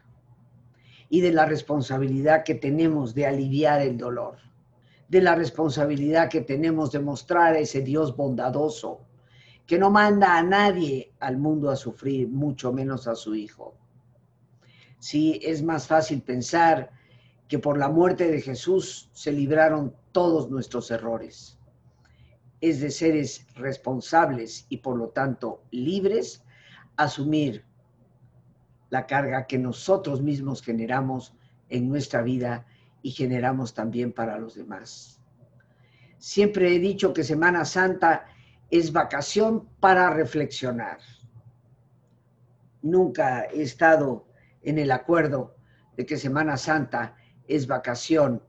y 1.08 1.20
de 1.20 1.32
la 1.32 1.46
responsabilidad 1.46 2.44
que 2.44 2.54
tenemos 2.54 3.12
de 3.12 3.26
aliviar 3.26 3.82
el 3.82 3.98
dolor 3.98 4.36
de 5.08 5.22
la 5.22 5.34
responsabilidad 5.34 6.28
que 6.28 6.42
tenemos 6.42 6.92
de 6.92 7.00
mostrar 7.00 7.54
a 7.54 7.58
ese 7.58 7.80
Dios 7.80 8.14
bondadoso, 8.14 9.00
que 9.66 9.78
no 9.78 9.90
manda 9.90 10.36
a 10.36 10.42
nadie 10.42 11.12
al 11.18 11.38
mundo 11.38 11.70
a 11.70 11.76
sufrir, 11.76 12.28
mucho 12.28 12.72
menos 12.72 13.08
a 13.08 13.16
su 13.16 13.34
Hijo. 13.34 13.74
Sí, 14.98 15.40
es 15.42 15.62
más 15.62 15.86
fácil 15.86 16.22
pensar 16.22 16.90
que 17.48 17.58
por 17.58 17.78
la 17.78 17.88
muerte 17.88 18.30
de 18.30 18.40
Jesús 18.42 19.10
se 19.12 19.32
libraron 19.32 19.94
todos 20.12 20.50
nuestros 20.50 20.90
errores. 20.90 21.57
Es 22.60 22.80
de 22.80 22.90
seres 22.90 23.46
responsables 23.54 24.66
y 24.68 24.78
por 24.78 24.96
lo 24.96 25.08
tanto 25.08 25.62
libres 25.70 26.42
asumir 26.96 27.64
la 28.90 29.06
carga 29.06 29.46
que 29.46 29.58
nosotros 29.58 30.22
mismos 30.22 30.62
generamos 30.62 31.34
en 31.68 31.88
nuestra 31.88 32.22
vida 32.22 32.66
y 33.02 33.10
generamos 33.10 33.74
también 33.74 34.12
para 34.12 34.38
los 34.38 34.54
demás. 34.54 35.20
Siempre 36.18 36.74
he 36.74 36.78
dicho 36.78 37.12
que 37.12 37.22
Semana 37.22 37.64
Santa 37.64 38.26
es 38.70 38.92
vacación 38.92 39.68
para 39.80 40.10
reflexionar. 40.10 40.98
Nunca 42.82 43.44
he 43.44 43.62
estado 43.62 44.26
en 44.62 44.78
el 44.78 44.90
acuerdo 44.90 45.56
de 45.96 46.06
que 46.06 46.16
Semana 46.16 46.56
Santa 46.56 47.16
es 47.46 47.66
vacación 47.66 48.42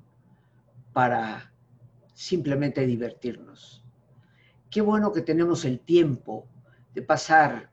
para 0.94 1.54
simplemente 2.14 2.86
divertirnos. 2.86 3.79
Qué 4.70 4.82
bueno 4.82 5.12
que 5.12 5.22
tenemos 5.22 5.66
el 5.66 5.80
tiempo 5.80 6.48
de 6.94 7.02
pasar 7.02 7.72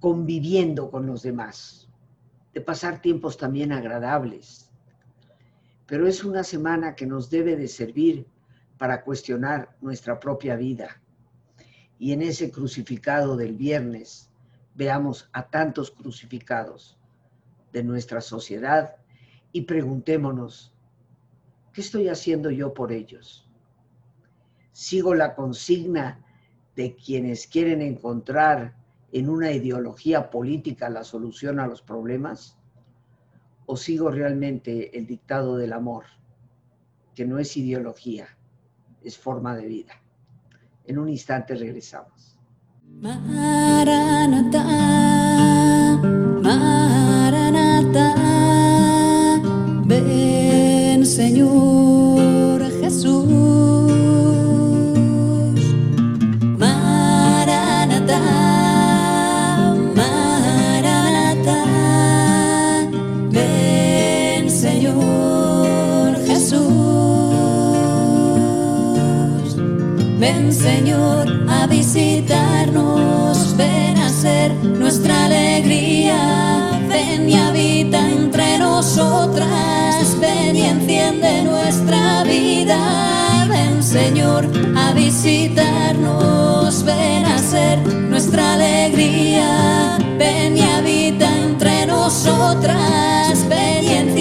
conviviendo 0.00 0.90
con 0.90 1.06
los 1.06 1.22
demás, 1.22 1.88
de 2.54 2.60
pasar 2.62 3.02
tiempos 3.02 3.36
también 3.36 3.72
agradables, 3.72 4.70
pero 5.86 6.06
es 6.06 6.24
una 6.24 6.44
semana 6.44 6.94
que 6.94 7.06
nos 7.06 7.28
debe 7.28 7.56
de 7.56 7.68
servir 7.68 8.26
para 8.78 9.02
cuestionar 9.02 9.76
nuestra 9.80 10.18
propia 10.18 10.56
vida. 10.56 11.02
Y 11.98 12.12
en 12.12 12.22
ese 12.22 12.50
crucificado 12.50 13.36
del 13.36 13.54
viernes 13.54 14.30
veamos 14.74 15.28
a 15.32 15.48
tantos 15.48 15.90
crucificados 15.90 16.96
de 17.72 17.82
nuestra 17.82 18.20
sociedad 18.20 18.96
y 19.52 19.62
preguntémonos, 19.62 20.72
¿qué 21.72 21.80
estoy 21.80 22.08
haciendo 22.08 22.50
yo 22.50 22.72
por 22.72 22.92
ellos? 22.92 23.47
¿Sigo 24.78 25.14
la 25.14 25.34
consigna 25.34 26.24
de 26.76 26.94
quienes 26.94 27.46
quieren 27.46 27.82
encontrar 27.82 28.76
en 29.10 29.28
una 29.28 29.50
ideología 29.50 30.30
política 30.30 30.88
la 30.88 31.02
solución 31.02 31.58
a 31.58 31.66
los 31.66 31.82
problemas? 31.82 32.58
o 33.70 33.76
sigo 33.76 34.10
realmente 34.10 34.96
el 34.98 35.06
dictado 35.06 35.58
del 35.58 35.74
amor, 35.74 36.06
que 37.14 37.26
no 37.26 37.38
es 37.38 37.54
ideología, 37.54 38.26
es 39.04 39.18
forma 39.18 39.54
de 39.54 39.66
vida. 39.66 39.92
En 40.86 40.98
un 40.98 41.10
instante 41.10 41.54
regresamos. 41.54 42.38
Señor, 70.52 71.46
a 71.48 71.66
visitarnos. 71.66 73.56
Ven 73.56 73.96
a 73.98 74.08
ser 74.08 74.52
nuestra 74.54 75.26
alegría. 75.26 76.80
Ven 76.88 77.28
y 77.28 77.34
habita 77.34 77.98
entre 78.08 78.58
nosotras. 78.58 80.16
Ven 80.20 80.56
y 80.56 80.62
enciende 80.62 81.42
nuestra 81.42 82.24
vida. 82.24 83.46
Ven, 83.48 83.82
Señor, 83.82 84.48
a 84.76 84.92
visitarnos. 84.92 86.82
Ven 86.84 87.24
a 87.24 87.38
ser 87.38 87.78
nuestra 87.86 88.54
alegría. 88.54 89.98
Ven 90.18 90.56
y 90.56 90.62
habita 90.62 91.28
entre 91.36 91.86
nosotras. 91.86 93.46
Ven 93.48 93.84
y 93.84 93.88
enciende 93.88 94.17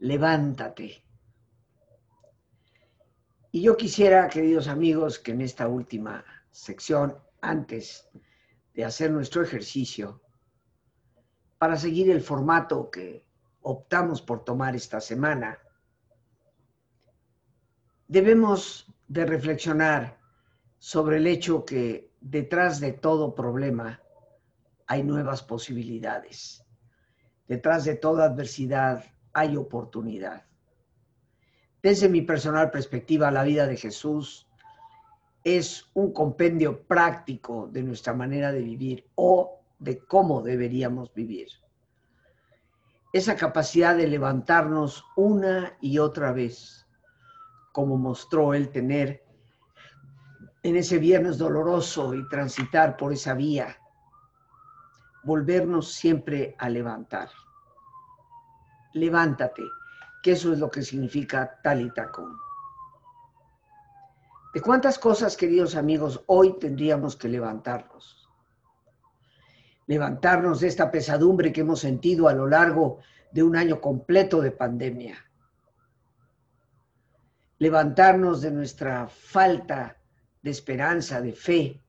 Levántate. 0.00 1.02
Y 3.52 3.62
yo 3.62 3.76
quisiera, 3.76 4.28
queridos 4.28 4.68
amigos, 4.68 5.18
que 5.18 5.32
en 5.32 5.40
esta 5.40 5.66
última 5.66 6.24
sección, 6.50 7.16
antes 7.40 8.08
de 8.74 8.84
hacer 8.84 9.10
nuestro 9.10 9.42
ejercicio, 9.42 10.20
para 11.56 11.76
seguir 11.76 12.10
el 12.10 12.20
formato 12.20 12.90
que 12.90 13.24
optamos 13.62 14.20
por 14.20 14.44
tomar 14.44 14.76
esta 14.76 15.00
semana, 15.00 15.58
debemos 18.08 18.92
de 19.08 19.24
reflexionar 19.24 20.20
sobre 20.78 21.16
el 21.16 21.26
hecho 21.26 21.64
que 21.64 22.12
detrás 22.20 22.78
de 22.78 22.92
todo 22.92 23.34
problema 23.34 24.02
hay 24.86 25.02
nuevas 25.02 25.42
posibilidades. 25.42 26.65
Detrás 27.48 27.84
de 27.84 27.94
toda 27.94 28.24
adversidad 28.24 29.04
hay 29.32 29.56
oportunidad. 29.56 30.44
Desde 31.82 32.08
mi 32.08 32.22
personal 32.22 32.70
perspectiva, 32.70 33.30
la 33.30 33.44
vida 33.44 33.66
de 33.66 33.76
Jesús 33.76 34.48
es 35.44 35.84
un 35.94 36.12
compendio 36.12 36.82
práctico 36.82 37.68
de 37.70 37.82
nuestra 37.84 38.12
manera 38.12 38.50
de 38.50 38.62
vivir 38.62 39.08
o 39.14 39.60
de 39.78 39.98
cómo 39.98 40.42
deberíamos 40.42 41.14
vivir. 41.14 41.48
Esa 43.12 43.36
capacidad 43.36 43.96
de 43.96 44.08
levantarnos 44.08 45.04
una 45.14 45.76
y 45.80 45.98
otra 45.98 46.32
vez, 46.32 46.86
como 47.70 47.96
mostró 47.96 48.54
él 48.54 48.70
tener 48.70 49.24
en 50.64 50.74
ese 50.74 50.98
viernes 50.98 51.38
doloroso 51.38 52.12
y 52.14 52.28
transitar 52.28 52.96
por 52.96 53.12
esa 53.12 53.34
vía 53.34 53.76
volvernos 55.26 55.92
siempre 55.92 56.54
a 56.56 56.68
levantar. 56.68 57.28
Levántate, 58.92 59.64
que 60.22 60.32
eso 60.32 60.52
es 60.52 60.60
lo 60.60 60.70
que 60.70 60.82
significa 60.82 61.58
talitacón. 61.64 62.38
¿De 64.54 64.60
cuántas 64.60 65.00
cosas, 65.00 65.36
queridos 65.36 65.74
amigos, 65.74 66.22
hoy 66.26 66.56
tendríamos 66.60 67.16
que 67.16 67.28
levantarnos? 67.28 68.30
Levantarnos 69.88 70.60
de 70.60 70.68
esta 70.68 70.92
pesadumbre 70.92 71.52
que 71.52 71.62
hemos 71.62 71.80
sentido 71.80 72.28
a 72.28 72.32
lo 72.32 72.46
largo 72.46 73.00
de 73.32 73.42
un 73.42 73.56
año 73.56 73.80
completo 73.80 74.40
de 74.40 74.52
pandemia. 74.52 75.16
Levantarnos 77.58 78.42
de 78.42 78.52
nuestra 78.52 79.08
falta 79.08 79.96
de 80.40 80.50
esperanza, 80.52 81.20
de 81.20 81.32
fe, 81.32 81.82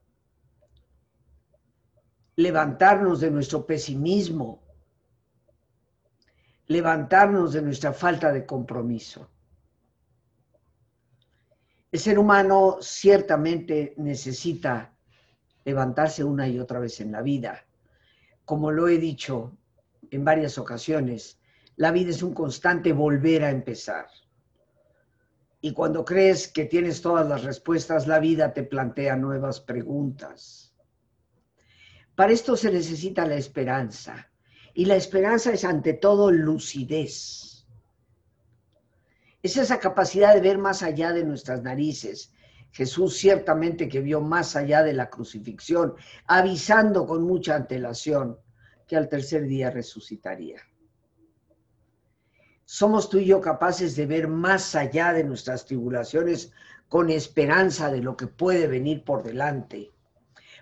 levantarnos 2.37 3.19
de 3.19 3.31
nuestro 3.31 3.65
pesimismo, 3.65 4.63
levantarnos 6.67 7.53
de 7.53 7.63
nuestra 7.63 7.93
falta 7.93 8.31
de 8.31 8.45
compromiso. 8.45 9.27
El 11.91 11.99
ser 11.99 12.19
humano 12.19 12.77
ciertamente 12.79 13.95
necesita 13.97 14.93
levantarse 15.65 16.23
una 16.23 16.47
y 16.47 16.59
otra 16.59 16.79
vez 16.79 17.01
en 17.01 17.11
la 17.11 17.23
vida. 17.23 17.65
Como 18.45 18.69
lo 18.71 18.87
he 18.87 18.99
dicho 18.99 19.57
en 20.11 20.23
varias 20.23 20.59
ocasiones, 20.59 21.39
la 21.75 21.91
vida 21.91 22.11
es 22.11 22.21
un 22.21 22.35
constante 22.35 22.93
volver 22.93 23.45
a 23.45 23.49
empezar. 23.49 24.09
Y 25.59 25.73
cuando 25.73 26.05
crees 26.05 26.47
que 26.47 26.65
tienes 26.65 27.01
todas 27.01 27.27
las 27.27 27.43
respuestas, 27.43 28.05
la 28.05 28.19
vida 28.19 28.53
te 28.53 28.61
plantea 28.61 29.15
nuevas 29.15 29.59
preguntas 29.59 30.66
para 32.17 32.33
esto 32.33 32.57
se 32.57 32.71
necesita 32.71 33.27
la 33.27 33.35
esperanza. 33.35 34.31
Y 34.73 34.85
la 34.85 34.95
esperanza 34.95 35.51
es 35.51 35.63
ante 35.63 35.93
todo 35.93 36.31
lucidez. 36.31 37.67
Es 39.43 39.55
esa 39.55 39.79
capacidad 39.79 40.33
de 40.33 40.41
ver 40.41 40.57
más 40.57 40.81
allá 40.81 41.13
de 41.13 41.23
nuestras 41.23 41.61
narices. 41.61 42.33
Jesús 42.71 43.17
ciertamente 43.17 43.87
que 43.87 44.01
vio 44.01 44.19
más 44.19 44.55
allá 44.55 44.81
de 44.81 44.93
la 44.93 45.11
crucifixión, 45.11 45.93
avisando 46.25 47.05
con 47.05 47.21
mucha 47.21 47.53
antelación 47.53 48.39
que 48.87 48.97
al 48.97 49.09
tercer 49.09 49.45
día 49.45 49.69
resucitaría. 49.69 50.59
Somos 52.65 53.11
tú 53.11 53.19
y 53.19 53.25
yo 53.25 53.41
capaces 53.41 53.95
de 53.95 54.07
ver 54.07 54.27
más 54.27 54.73
allá 54.73 55.13
de 55.13 55.23
nuestras 55.23 55.65
tribulaciones 55.65 56.51
con 56.89 57.11
esperanza 57.11 57.91
de 57.91 58.01
lo 58.01 58.17
que 58.17 58.25
puede 58.25 58.65
venir 58.65 59.03
por 59.03 59.21
delante 59.21 59.91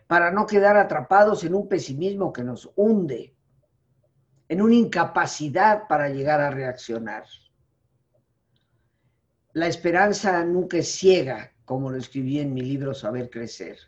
para 0.07 0.31
no 0.31 0.45
quedar 0.45 0.77
atrapados 0.77 1.43
en 1.43 1.55
un 1.55 1.67
pesimismo 1.67 2.31
que 2.31 2.43
nos 2.43 2.71
hunde, 2.75 3.35
en 4.47 4.61
una 4.61 4.75
incapacidad 4.75 5.87
para 5.87 6.09
llegar 6.09 6.41
a 6.41 6.51
reaccionar. 6.51 7.25
La 9.53 9.67
esperanza 9.67 10.43
nunca 10.43 10.77
es 10.77 10.91
ciega, 10.91 11.53
como 11.63 11.89
lo 11.89 11.97
escribí 11.97 12.39
en 12.39 12.53
mi 12.53 12.61
libro 12.61 12.93
Saber 12.93 13.29
Crecer. 13.29 13.79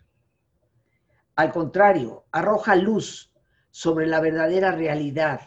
Al 1.36 1.52
contrario, 1.52 2.26
arroja 2.32 2.76
luz 2.76 3.32
sobre 3.70 4.08
la 4.08 4.20
verdadera 4.20 4.72
realidad, 4.72 5.42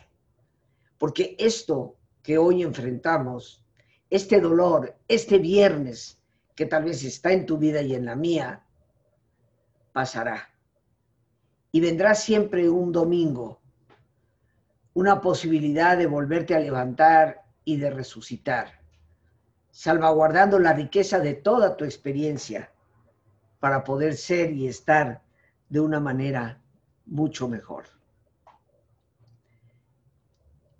porque 0.99 1.35
esto 1.39 1.97
que 2.23 2.39
hoy 2.39 2.63
enfrentamos, 2.63 3.65
este 4.09 4.41
dolor, 4.41 4.97
este 5.09 5.39
viernes, 5.39 6.21
que 6.55 6.67
tal 6.67 6.85
vez 6.85 7.03
está 7.03 7.33
en 7.33 7.47
tu 7.47 7.59
vida 7.59 7.81
y 7.83 7.95
en 7.95 8.05
la 8.05 8.15
mía, 8.15 8.65
pasará 9.93 10.50
y 11.73 11.81
vendrá 11.81 12.15
siempre 12.15 12.69
un 12.69 12.93
domingo, 12.93 13.61
una 14.95 15.21
posibilidad 15.21 15.97
de 15.97 16.07
volverte 16.07 16.55
a 16.55 16.61
levantar 16.61 17.45
y 17.65 17.77
de 17.77 17.91
resucitar, 17.91 18.81
salvaguardando 19.71 20.59
la 20.59 20.73
riqueza 20.73 21.21
de 21.21 21.35
toda 21.35 21.77
tu 21.77 21.85
experiencia 21.85 22.73
para 23.61 23.85
poder 23.85 24.17
ser 24.17 24.53
y 24.53 24.67
estar 24.67 25.23
de 25.69 25.81
una 25.81 26.01
manera 26.01 26.61
mucho 27.07 27.49
mejor. 27.49 27.85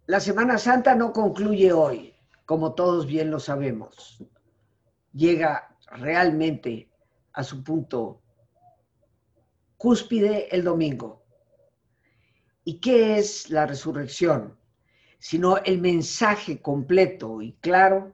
La 0.07 0.19
Semana 0.19 0.59
Santa 0.59 0.97
no 0.97 1.13
concluye 1.13 1.73
hoy, 1.73 2.15
como 2.45 2.75
todos 2.75 3.07
bien 3.07 3.31
lo 3.31 3.39
sabemos. 3.39 4.25
Llega 5.13 5.77
realmente 5.87 6.91
a 7.33 7.45
su 7.45 7.63
punto 7.63 8.20
cúspide 9.81 10.55
el 10.55 10.63
domingo. 10.63 11.25
¿Y 12.65 12.81
qué 12.81 13.17
es 13.17 13.49
la 13.49 13.65
resurrección? 13.65 14.59
Sino 15.19 15.57
el 15.57 15.81
mensaje 15.81 16.61
completo 16.61 17.41
y 17.41 17.55
claro 17.63 18.13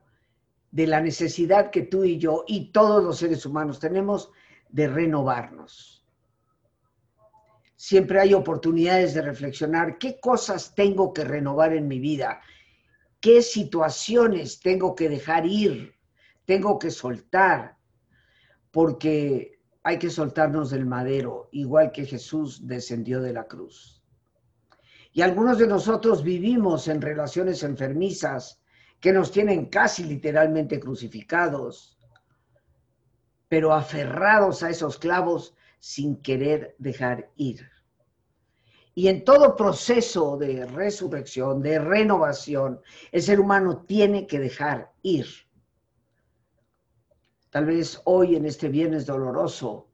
de 0.70 0.86
la 0.86 1.00
necesidad 1.00 1.72
que 1.72 1.82
tú 1.82 2.04
y 2.04 2.18
yo 2.18 2.44
y 2.46 2.70
todos 2.70 3.02
los 3.02 3.18
seres 3.18 3.44
humanos 3.44 3.80
tenemos 3.80 4.30
de 4.68 4.86
renovarnos. 4.86 6.06
Siempre 7.74 8.20
hay 8.20 8.32
oportunidades 8.32 9.12
de 9.14 9.22
reflexionar 9.22 9.98
qué 9.98 10.20
cosas 10.20 10.72
tengo 10.72 11.12
que 11.12 11.24
renovar 11.24 11.72
en 11.72 11.88
mi 11.88 11.98
vida, 11.98 12.42
qué 13.20 13.42
situaciones 13.42 14.60
tengo 14.60 14.94
que 14.94 15.08
dejar 15.08 15.44
ir, 15.46 15.96
tengo 16.44 16.78
que 16.78 16.92
soltar, 16.92 17.76
porque 18.70 19.55
hay 19.86 20.00
que 20.00 20.10
soltarnos 20.10 20.70
del 20.70 20.84
madero, 20.84 21.48
igual 21.52 21.92
que 21.92 22.04
Jesús 22.04 22.66
descendió 22.66 23.20
de 23.20 23.32
la 23.32 23.44
cruz. 23.44 24.02
Y 25.12 25.22
algunos 25.22 25.58
de 25.58 25.68
nosotros 25.68 26.24
vivimos 26.24 26.88
en 26.88 27.00
relaciones 27.00 27.62
enfermizas 27.62 28.60
que 28.98 29.12
nos 29.12 29.30
tienen 29.30 29.66
casi 29.66 30.02
literalmente 30.02 30.80
crucificados, 30.80 31.96
pero 33.46 33.72
aferrados 33.72 34.64
a 34.64 34.70
esos 34.70 34.98
clavos 34.98 35.54
sin 35.78 36.16
querer 36.16 36.74
dejar 36.78 37.30
ir. 37.36 37.70
Y 38.92 39.06
en 39.06 39.22
todo 39.22 39.54
proceso 39.54 40.36
de 40.36 40.66
resurrección, 40.66 41.62
de 41.62 41.78
renovación, 41.78 42.80
el 43.12 43.22
ser 43.22 43.38
humano 43.38 43.84
tiene 43.86 44.26
que 44.26 44.40
dejar 44.40 44.90
ir. 45.02 45.45
Tal 47.56 47.64
vez 47.64 48.02
hoy 48.04 48.36
en 48.36 48.44
este 48.44 48.68
viernes 48.68 49.06
doloroso, 49.06 49.88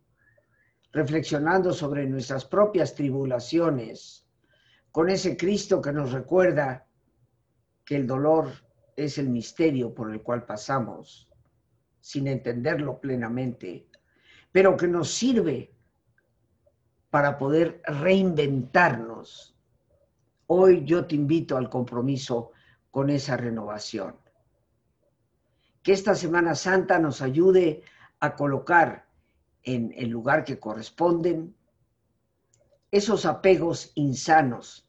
reflexionando 0.90 1.72
sobre 1.72 2.08
nuestras 2.08 2.44
propias 2.44 2.92
tribulaciones, 2.92 4.26
con 4.90 5.08
ese 5.08 5.36
Cristo 5.36 5.80
que 5.80 5.92
nos 5.92 6.10
recuerda 6.10 6.88
que 7.84 7.94
el 7.94 8.08
dolor 8.08 8.50
es 8.96 9.16
el 9.16 9.28
misterio 9.28 9.94
por 9.94 10.10
el 10.10 10.22
cual 10.22 10.44
pasamos, 10.44 11.30
sin 12.00 12.26
entenderlo 12.26 12.98
plenamente, 12.98 13.86
pero 14.50 14.76
que 14.76 14.88
nos 14.88 15.12
sirve 15.12 15.72
para 17.10 17.38
poder 17.38 17.80
reinventarnos. 17.84 19.56
Hoy 20.48 20.84
yo 20.84 21.06
te 21.06 21.14
invito 21.14 21.56
al 21.56 21.70
compromiso 21.70 22.50
con 22.90 23.08
esa 23.08 23.36
renovación. 23.36 24.22
Que 25.83 25.93
esta 25.93 26.14
Semana 26.14 26.55
Santa 26.55 26.99
nos 26.99 27.22
ayude 27.22 27.83
a 28.20 28.35
colocar 28.37 29.09
en 29.62 29.93
el 29.97 30.11
lugar 30.11 30.45
que 30.45 30.59
corresponden 30.59 31.57
esos 32.91 33.26
apegos 33.26 33.93
insanos 33.95 34.89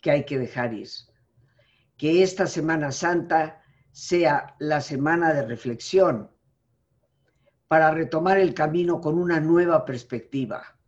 que 0.00 0.10
hay 0.10 0.24
que 0.24 0.38
dejar 0.38 0.74
ir. 0.74 0.88
Que 1.96 2.22
esta 2.22 2.46
Semana 2.46 2.92
Santa 2.92 3.62
sea 3.90 4.54
la 4.58 4.80
semana 4.80 5.32
de 5.32 5.42
reflexión 5.46 6.30
para 7.66 7.90
retomar 7.90 8.38
el 8.38 8.54
camino 8.54 9.00
con 9.00 9.18
una 9.18 9.40
nueva 9.40 9.84
perspectiva 9.84 10.78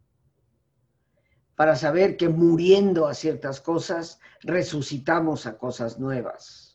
para 1.61 1.77
saber 1.77 2.17
que 2.17 2.31
muriendo 2.31 3.07
a 3.07 3.13
ciertas 3.13 3.61
cosas, 3.61 4.19
resucitamos 4.41 5.45
a 5.45 5.59
cosas 5.59 5.99
nuevas. 5.99 6.70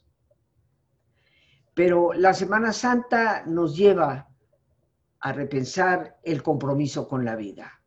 Pero 1.76 2.14
la 2.14 2.34
Semana 2.34 2.72
Santa 2.72 3.44
nos 3.46 3.76
lleva 3.76 4.30
a 5.20 5.34
repensar 5.34 6.18
el 6.24 6.42
compromiso 6.42 7.06
con 7.06 7.26
la 7.26 7.36
vida. 7.36 7.82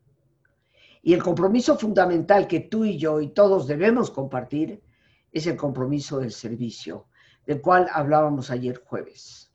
Y 1.01 1.13
el 1.13 1.23
compromiso 1.23 1.75
fundamental 1.75 2.47
que 2.47 2.59
tú 2.59 2.85
y 2.85 2.99
yo 2.99 3.19
y 3.19 3.29
todos 3.29 3.65
debemos 3.65 4.11
compartir 4.11 4.83
es 5.31 5.47
el 5.47 5.57
compromiso 5.57 6.19
del 6.19 6.31
servicio, 6.31 7.07
del 7.47 7.61
cual 7.61 7.87
hablábamos 7.91 8.51
ayer 8.51 8.83
jueves. 8.85 9.51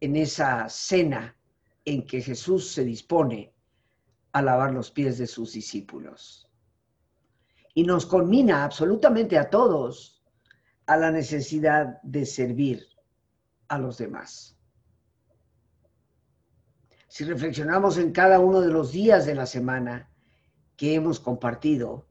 En 0.00 0.14
esa 0.14 0.68
cena 0.68 1.34
en 1.86 2.06
que 2.06 2.20
Jesús 2.20 2.72
se 2.72 2.84
dispone 2.84 3.54
a 4.32 4.42
lavar 4.42 4.74
los 4.74 4.90
pies 4.90 5.16
de 5.16 5.26
sus 5.26 5.54
discípulos. 5.54 6.46
Y 7.72 7.84
nos 7.84 8.04
conmina 8.04 8.64
absolutamente 8.64 9.38
a 9.38 9.48
todos 9.48 10.22
a 10.84 10.98
la 10.98 11.10
necesidad 11.10 12.02
de 12.02 12.26
servir 12.26 12.97
a 13.68 13.78
los 13.78 13.98
demás. 13.98 14.56
Si 17.08 17.24
reflexionamos 17.24 17.98
en 17.98 18.12
cada 18.12 18.38
uno 18.40 18.60
de 18.60 18.68
los 18.68 18.92
días 18.92 19.26
de 19.26 19.34
la 19.34 19.46
semana 19.46 20.10
que 20.76 20.94
hemos 20.94 21.20
compartido, 21.20 22.06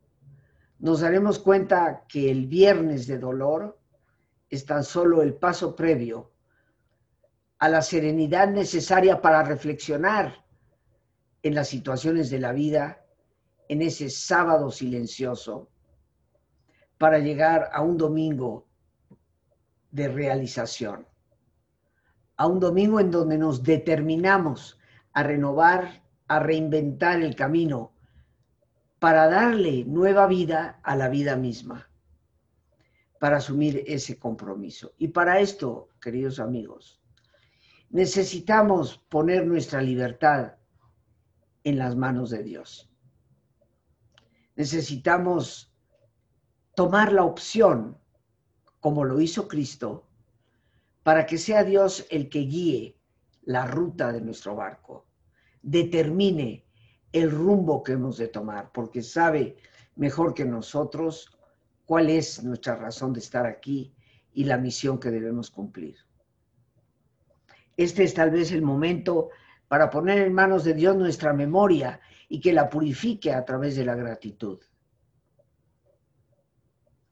nos 0.80 1.02
daremos 1.02 1.40
cuenta 1.40 2.06
que 2.08 2.30
el 2.30 2.48
viernes 2.48 3.08
de 3.08 3.18
dolor 3.18 3.80
es 4.50 4.66
tan 4.66 4.84
solo 4.84 5.22
el 5.22 5.34
paso 5.34 5.76
previo 5.76 6.32
a 7.60 7.70
la 7.70 7.82
serenidad 7.82 8.50
necesaria 8.50 9.22
para 9.22 9.44
reflexionar 9.44 10.46
en 11.44 11.56
las 11.56 11.68
situaciones 11.68 12.30
de 12.30 12.40
la 12.40 12.52
vida, 12.52 13.06
en 13.68 13.82
ese 13.82 14.10
sábado 14.10 14.72
silencioso, 14.72 15.70
para 16.98 17.20
llegar 17.20 17.70
a 17.74 17.82
un 17.82 17.98
domingo 17.98 18.68
de 19.92 20.08
realización, 20.08 21.08
a 22.38 22.48
un 22.48 22.60
domingo 22.60 23.00
en 23.00 23.12
donde 23.12 23.38
nos 23.38 23.64
determinamos 23.64 24.80
a 25.14 25.24
renovar, 25.24 26.04
a 26.28 26.40
reinventar 26.40 27.22
el 27.22 27.36
camino, 27.36 27.94
para 29.00 29.28
darle 29.28 29.84
nueva 29.86 30.28
vida 30.28 30.80
a 30.84 30.96
la 30.96 31.10
vida 31.10 31.36
misma, 31.36 31.90
para 33.20 33.38
asumir 33.38 33.84
ese 33.88 34.18
compromiso. 34.18 34.94
Y 34.98 35.10
para 35.10 35.40
esto, 35.40 35.90
queridos 36.00 36.40
amigos, 36.40 37.02
necesitamos 37.90 38.98
poner 39.10 39.46
nuestra 39.46 39.82
libertad 39.82 40.56
en 41.64 41.78
las 41.78 41.96
manos 41.96 42.30
de 42.30 42.44
Dios. 42.44 42.90
Necesitamos 44.56 45.74
tomar 46.76 47.12
la 47.14 47.24
opción, 47.24 47.98
como 48.80 49.04
lo 49.06 49.20
hizo 49.20 49.48
Cristo, 49.48 50.07
para 51.08 51.26
que 51.26 51.38
sea 51.38 51.64
Dios 51.64 52.06
el 52.10 52.28
que 52.28 52.40
guíe 52.40 53.00
la 53.44 53.66
ruta 53.66 54.12
de 54.12 54.20
nuestro 54.20 54.58
barco, 54.58 55.06
determine 55.62 56.66
el 57.14 57.32
rumbo 57.32 57.82
que 57.82 57.94
hemos 57.94 58.18
de 58.18 58.28
tomar, 58.28 58.74
porque 58.74 59.02
sabe 59.02 59.56
mejor 59.96 60.34
que 60.34 60.44
nosotros 60.44 61.32
cuál 61.86 62.10
es 62.10 62.44
nuestra 62.44 62.76
razón 62.76 63.14
de 63.14 63.22
estar 63.22 63.46
aquí 63.46 63.96
y 64.34 64.44
la 64.44 64.58
misión 64.58 65.00
que 65.00 65.10
debemos 65.10 65.50
cumplir. 65.50 65.96
Este 67.78 68.04
es 68.04 68.14
tal 68.14 68.30
vez 68.30 68.52
el 68.52 68.62
momento 68.62 69.30
para 69.70 69.90
poner 69.90 70.20
en 70.20 70.34
manos 70.34 70.66
de 70.66 70.74
Dios 70.74 70.98
nuestra 70.98 71.32
memoria 71.32 72.02
y 72.28 72.42
que 72.42 72.52
la 72.52 72.70
purifique 72.70 73.32
a 73.32 73.46
través 73.46 73.78
de 73.78 73.86
la 73.86 73.96
gratitud. 73.96 74.60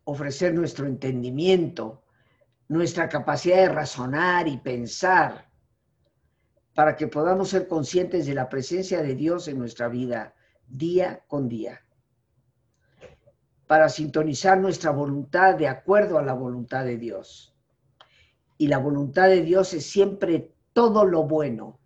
Ofrecer 0.04 0.54
nuestro 0.54 0.86
entendimiento, 0.86 2.05
nuestra 2.68 3.08
capacidad 3.10 3.58
de 3.58 3.70
razonar 3.70 4.48
y 4.48 4.58
pensar, 4.58 5.50
para 6.74 6.96
que 6.96 7.08
podamos 7.08 7.50
ser 7.50 7.68
conscientes 7.68 8.26
de 8.26 8.34
la 8.34 8.50
presencia 8.50 9.02
de 9.02 9.16
Dios 9.16 9.48
en 9.48 9.58
nuestra 9.58 9.88
vida 9.88 10.36
día 10.68 11.24
con 11.28 11.48
día, 11.48 11.86
para 13.68 13.88
sintonizar 13.90 14.60
nuestra 14.60 14.92
voluntad 14.92 15.56
de 15.56 15.68
acuerdo 15.68 16.18
a 16.18 16.24
la 16.24 16.34
voluntad 16.34 16.84
de 16.84 16.98
Dios. 16.98 17.56
Y 18.58 18.68
la 18.68 18.78
voluntad 18.78 19.28
de 19.28 19.42
Dios 19.42 19.74
es 19.74 19.86
siempre 19.86 20.54
todo 20.74 21.06
lo 21.06 21.24
bueno, 21.24 21.80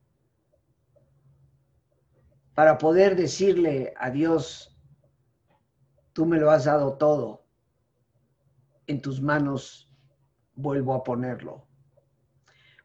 para 2.56 2.78
poder 2.78 3.16
decirle 3.16 3.94
a 3.98 4.10
Dios, 4.10 4.78
tú 6.14 6.26
me 6.26 6.38
lo 6.38 6.52
has 6.52 6.66
dado 6.66 6.98
todo, 6.98 7.46
en 8.88 9.02
tus 9.02 9.22
manos 9.22 9.89
vuelvo 10.62 10.94
a 10.94 11.04
ponerlo. 11.04 11.68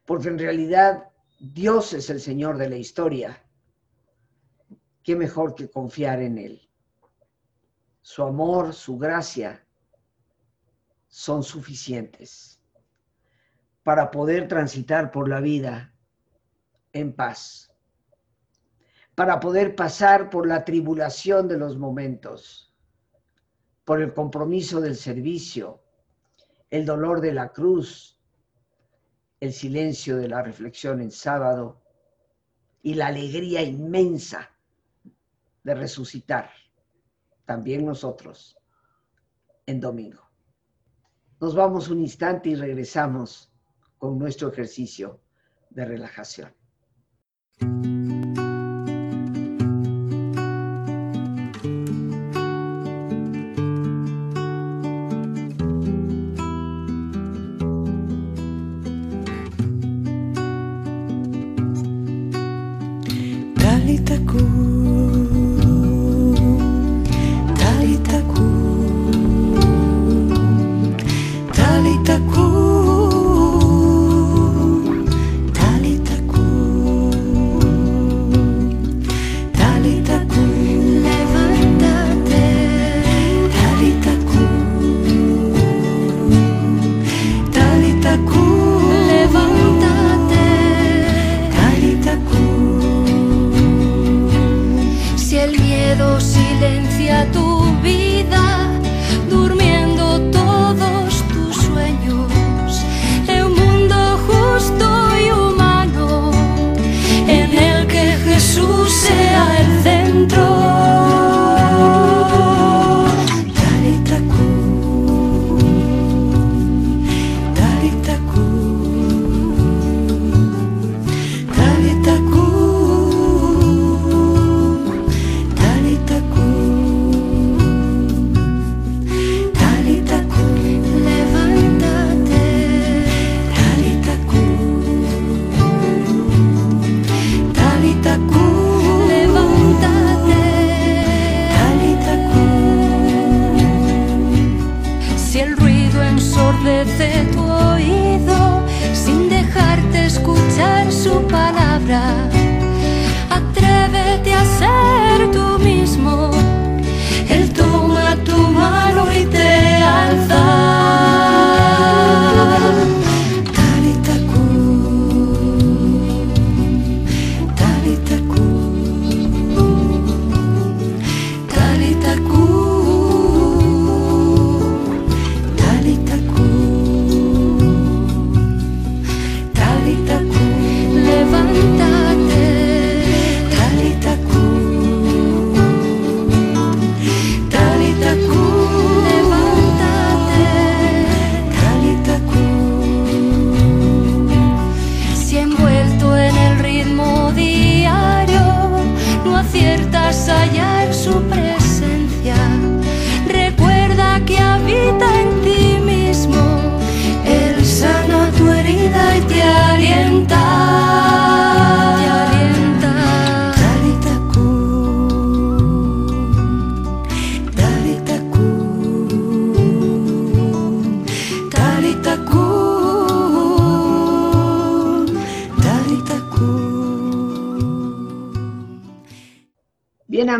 Porque 0.05 0.29
en 0.29 0.39
realidad 0.39 1.09
Dios 1.39 1.93
es 1.93 2.09
el 2.09 2.19
Señor 2.19 2.57
de 2.57 2.69
la 2.69 2.77
historia. 2.77 3.43
¿Qué 5.03 5.15
mejor 5.15 5.55
que 5.55 5.69
confiar 5.69 6.21
en 6.21 6.37
Él? 6.37 6.69
Su 8.01 8.23
amor, 8.23 8.73
su 8.73 8.97
gracia 8.97 9.65
son 11.07 11.43
suficientes 11.43 12.61
para 13.83 14.11
poder 14.11 14.47
transitar 14.47 15.11
por 15.11 15.27
la 15.27 15.39
vida 15.39 15.93
en 16.93 17.13
paz 17.13 17.65
para 19.15 19.39
poder 19.39 19.75
pasar 19.75 20.29
por 20.29 20.45
la 20.45 20.65
tribulación 20.65 21.47
de 21.47 21.57
los 21.57 21.77
momentos, 21.77 22.73
por 23.85 24.01
el 24.01 24.13
compromiso 24.13 24.81
del 24.81 24.97
servicio, 24.97 25.81
el 26.69 26.85
dolor 26.85 27.21
de 27.21 27.33
la 27.33 27.51
cruz, 27.51 28.19
el 29.39 29.53
silencio 29.53 30.17
de 30.17 30.27
la 30.27 30.41
reflexión 30.41 31.01
en 31.01 31.11
sábado 31.11 31.81
y 32.81 32.93
la 32.93 33.07
alegría 33.07 33.61
inmensa 33.61 34.51
de 35.63 35.75
resucitar, 35.75 36.51
también 37.45 37.85
nosotros, 37.85 38.57
en 39.65 39.79
domingo. 39.79 40.21
Nos 41.39 41.55
vamos 41.55 41.89
un 41.89 42.01
instante 42.01 42.49
y 42.49 42.55
regresamos 42.55 43.51
con 43.97 44.17
nuestro 44.17 44.49
ejercicio 44.49 45.21
de 45.69 45.85
relajación. 45.85 46.53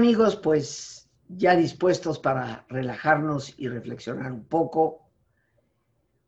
Amigos, 0.06 0.36
pues 0.36 1.10
ya 1.30 1.56
dispuestos 1.56 2.20
para 2.20 2.64
relajarnos 2.70 3.56
y 3.58 3.68
reflexionar 3.68 4.32
un 4.32 4.46
poco, 4.46 5.10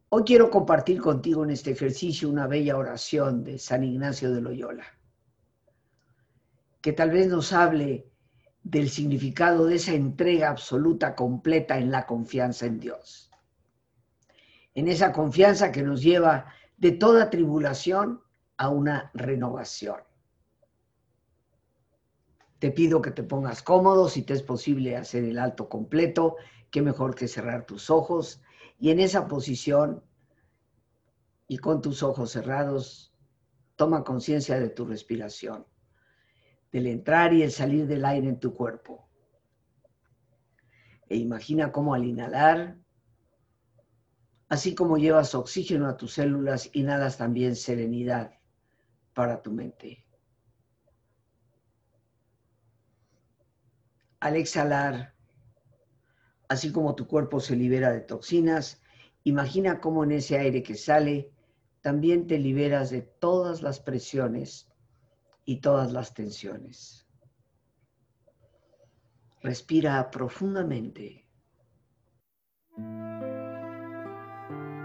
hoy 0.09 0.23
quiero 0.23 0.49
compartir 0.49 0.99
contigo 0.99 1.43
en 1.43 1.51
este 1.51 1.73
ejercicio 1.73 2.27
una 2.27 2.47
bella 2.47 2.75
oración 2.75 3.43
de 3.43 3.59
San 3.59 3.83
Ignacio 3.83 4.33
de 4.33 4.41
Loyola, 4.41 4.83
que 6.81 6.91
tal 6.91 7.11
vez 7.11 7.27
nos 7.27 7.53
hable 7.53 8.09
del 8.63 8.89
significado 8.89 9.67
de 9.67 9.75
esa 9.75 9.93
entrega 9.93 10.49
absoluta, 10.49 11.13
completa 11.13 11.77
en 11.77 11.91
la 11.91 12.07
confianza 12.07 12.65
en 12.65 12.79
Dios. 12.79 13.29
En 14.73 14.87
esa 14.87 15.11
confianza 15.11 15.71
que 15.71 15.83
nos 15.83 16.01
lleva 16.01 16.47
de 16.77 16.93
toda 16.93 17.29
tribulación 17.29 18.23
a 18.57 18.69
una 18.69 19.11
renovación. 19.13 20.06
Te 22.59 22.71
pido 22.71 23.01
que 23.01 23.11
te 23.11 23.23
pongas 23.23 23.61
cómodo, 23.61 24.09
si 24.09 24.23
te 24.23 24.33
es 24.33 24.41
posible 24.41 24.97
hacer 24.97 25.23
el 25.23 25.37
alto 25.37 25.69
completo, 25.69 26.37
qué 26.71 26.81
mejor 26.81 27.15
que 27.15 27.27
cerrar 27.27 27.65
tus 27.65 27.89
ojos 27.89 28.41
y 28.79 28.91
en 28.91 28.99
esa 28.99 29.27
posición 29.27 30.03
y 31.47 31.57
con 31.57 31.81
tus 31.81 32.03
ojos 32.03 32.31
cerrados, 32.31 33.13
toma 33.75 34.03
conciencia 34.03 34.59
de 34.59 34.69
tu 34.69 34.85
respiración, 34.85 35.65
del 36.71 36.87
entrar 36.87 37.33
y 37.33 37.43
el 37.43 37.51
salir 37.51 37.87
del 37.87 38.05
aire 38.05 38.27
en 38.27 38.39
tu 38.39 38.53
cuerpo. 38.53 39.07
E 41.07 41.15
imagina 41.15 41.71
cómo 41.71 41.93
al 41.93 42.03
inhalar, 42.03 42.77
así 44.49 44.75
como 44.75 44.97
llevas 44.97 45.35
oxígeno 45.35 45.87
a 45.87 45.95
tus 45.95 46.13
células, 46.13 46.69
inhalas 46.73 47.17
también 47.17 47.55
serenidad 47.55 48.33
para 49.13 49.41
tu 49.41 49.51
mente. 49.51 50.06
Al 54.19 54.35
exhalar, 54.35 55.13
así 56.49 56.71
como 56.71 56.95
tu 56.95 57.07
cuerpo 57.07 57.39
se 57.39 57.55
libera 57.55 57.91
de 57.91 58.01
toxinas, 58.01 58.81
imagina 59.23 59.79
cómo 59.79 60.03
en 60.03 60.13
ese 60.13 60.37
aire 60.39 60.63
que 60.63 60.75
sale 60.75 61.31
también 61.81 62.25
te 62.27 62.39
liberas 62.39 62.89
de 62.89 63.01
todas 63.01 63.61
las 63.61 63.79
presiones 63.79 64.67
y 65.45 65.61
todas 65.61 65.91
las 65.91 66.13
tensiones. 66.13 67.07
Respira 69.41 70.09
profundamente 70.09 71.27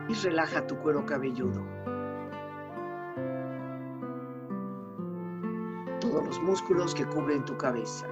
y 0.08 0.14
relaja 0.22 0.66
tu 0.66 0.76
cuero 0.78 1.06
cabelludo. 1.06 1.64
Todos 6.00 6.26
los 6.26 6.42
músculos 6.42 6.94
que 6.94 7.06
cubren 7.06 7.44
tu 7.44 7.56
cabeza. 7.56 8.11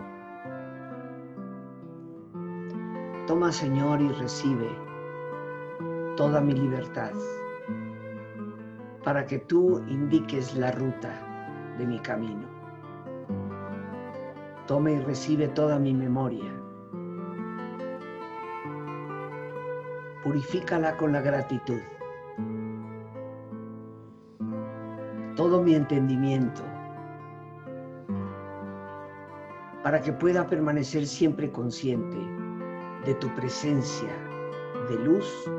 Toma, 3.31 3.49
Señor, 3.49 4.01
y 4.01 4.09
recibe 4.09 4.67
toda 6.17 6.41
mi 6.41 6.51
libertad 6.51 7.13
para 9.05 9.25
que 9.25 9.39
tú 9.39 9.81
indiques 9.87 10.53
la 10.57 10.69
ruta 10.73 11.13
de 11.77 11.87
mi 11.87 11.97
camino. 11.99 12.45
Toma 14.67 14.91
y 14.91 14.99
recibe 14.99 15.47
toda 15.47 15.79
mi 15.79 15.93
memoria. 15.93 16.51
Purifícala 20.25 20.97
con 20.97 21.13
la 21.13 21.21
gratitud. 21.21 21.79
Todo 25.37 25.63
mi 25.63 25.75
entendimiento 25.75 26.63
para 29.83 30.01
que 30.01 30.11
pueda 30.11 30.45
permanecer 30.47 31.07
siempre 31.07 31.49
consciente 31.49 32.40
de 33.05 33.13
tu 33.15 33.33
presencia 33.35 34.13
de 34.89 34.95
luz 34.97 35.49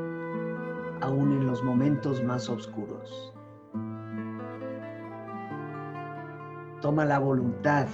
aún 1.01 1.33
en 1.33 1.45
los 1.45 1.63
momentos 1.63 2.23
más 2.23 2.49
oscuros. 2.49 3.33
Toma 6.81 7.05
la 7.05 7.19
voluntad, 7.19 7.87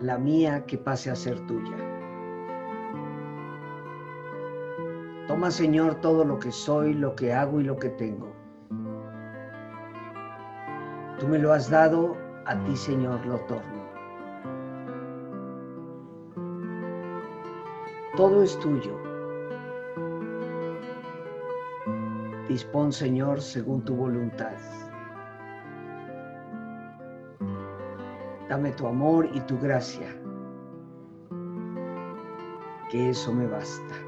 la 0.00 0.18
mía 0.18 0.64
que 0.66 0.78
pase 0.78 1.10
a 1.10 1.16
ser 1.16 1.38
tuya. 1.46 1.76
Toma, 5.26 5.50
Señor, 5.50 5.96
todo 5.96 6.24
lo 6.24 6.38
que 6.38 6.50
soy, 6.50 6.94
lo 6.94 7.14
que 7.14 7.32
hago 7.32 7.60
y 7.60 7.64
lo 7.64 7.76
que 7.76 7.90
tengo. 7.90 8.32
Tú 11.18 11.28
me 11.28 11.38
lo 11.38 11.52
has 11.52 11.68
dado, 11.68 12.16
a 12.46 12.56
ti, 12.64 12.76
Señor, 12.76 13.26
lo 13.26 13.38
torno. 13.40 13.77
Todo 18.18 18.42
es 18.42 18.58
tuyo. 18.58 18.98
Dispón, 22.48 22.92
Señor, 22.92 23.40
según 23.40 23.84
tu 23.84 23.94
voluntad. 23.94 24.56
Dame 28.48 28.72
tu 28.72 28.88
amor 28.88 29.28
y 29.32 29.40
tu 29.42 29.56
gracia, 29.60 30.08
que 32.90 33.10
eso 33.10 33.32
me 33.32 33.46
basta. 33.46 34.07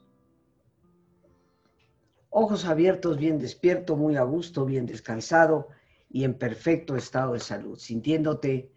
Ojos 2.33 2.63
abiertos, 2.63 3.17
bien 3.17 3.37
despierto, 3.37 3.97
muy 3.97 4.15
a 4.15 4.23
gusto, 4.23 4.65
bien 4.65 4.85
descansado 4.85 5.67
y 6.09 6.23
en 6.23 6.37
perfecto 6.37 6.95
estado 6.95 7.33
de 7.33 7.41
salud, 7.41 7.77
sintiéndote 7.77 8.71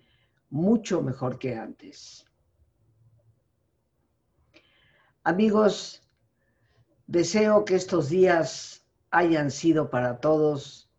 mucho 0.50 1.02
mejor 1.02 1.38
que 1.38 1.54
antes. 1.54 2.26
Amigos, 5.22 6.02
deseo 7.06 7.64
que 7.64 7.76
estos 7.76 8.08
días 8.08 8.84
hayan 9.12 9.52
sido 9.52 9.88
para 9.88 10.18
todos 10.18 10.90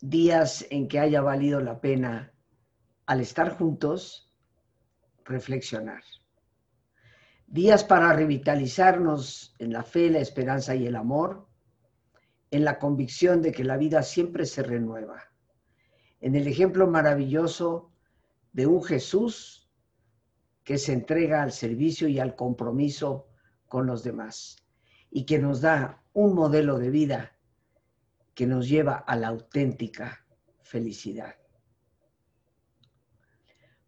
días 0.00 0.64
en 0.70 0.86
que 0.86 1.00
haya 1.00 1.20
valido 1.20 1.60
la 1.60 1.80
pena, 1.80 2.32
al 3.06 3.20
estar 3.20 3.58
juntos, 3.58 4.30
reflexionar. 5.24 6.04
Días 7.50 7.82
para 7.82 8.12
revitalizarnos 8.12 9.56
en 9.58 9.72
la 9.72 9.82
fe, 9.82 10.10
la 10.10 10.18
esperanza 10.18 10.74
y 10.74 10.86
el 10.86 10.96
amor, 10.96 11.48
en 12.50 12.62
la 12.62 12.78
convicción 12.78 13.40
de 13.40 13.52
que 13.52 13.64
la 13.64 13.78
vida 13.78 14.02
siempre 14.02 14.44
se 14.44 14.62
renueva, 14.62 15.22
en 16.20 16.34
el 16.34 16.46
ejemplo 16.46 16.86
maravilloso 16.86 17.90
de 18.52 18.66
un 18.66 18.82
Jesús 18.82 19.70
que 20.62 20.76
se 20.76 20.92
entrega 20.92 21.42
al 21.42 21.52
servicio 21.52 22.06
y 22.06 22.18
al 22.18 22.36
compromiso 22.36 23.28
con 23.66 23.86
los 23.86 24.04
demás 24.04 24.56
y 25.10 25.24
que 25.24 25.38
nos 25.38 25.62
da 25.62 26.02
un 26.12 26.34
modelo 26.34 26.78
de 26.78 26.90
vida 26.90 27.38
que 28.34 28.46
nos 28.46 28.68
lleva 28.68 28.96
a 28.96 29.16
la 29.16 29.28
auténtica 29.28 30.26
felicidad. 30.60 31.34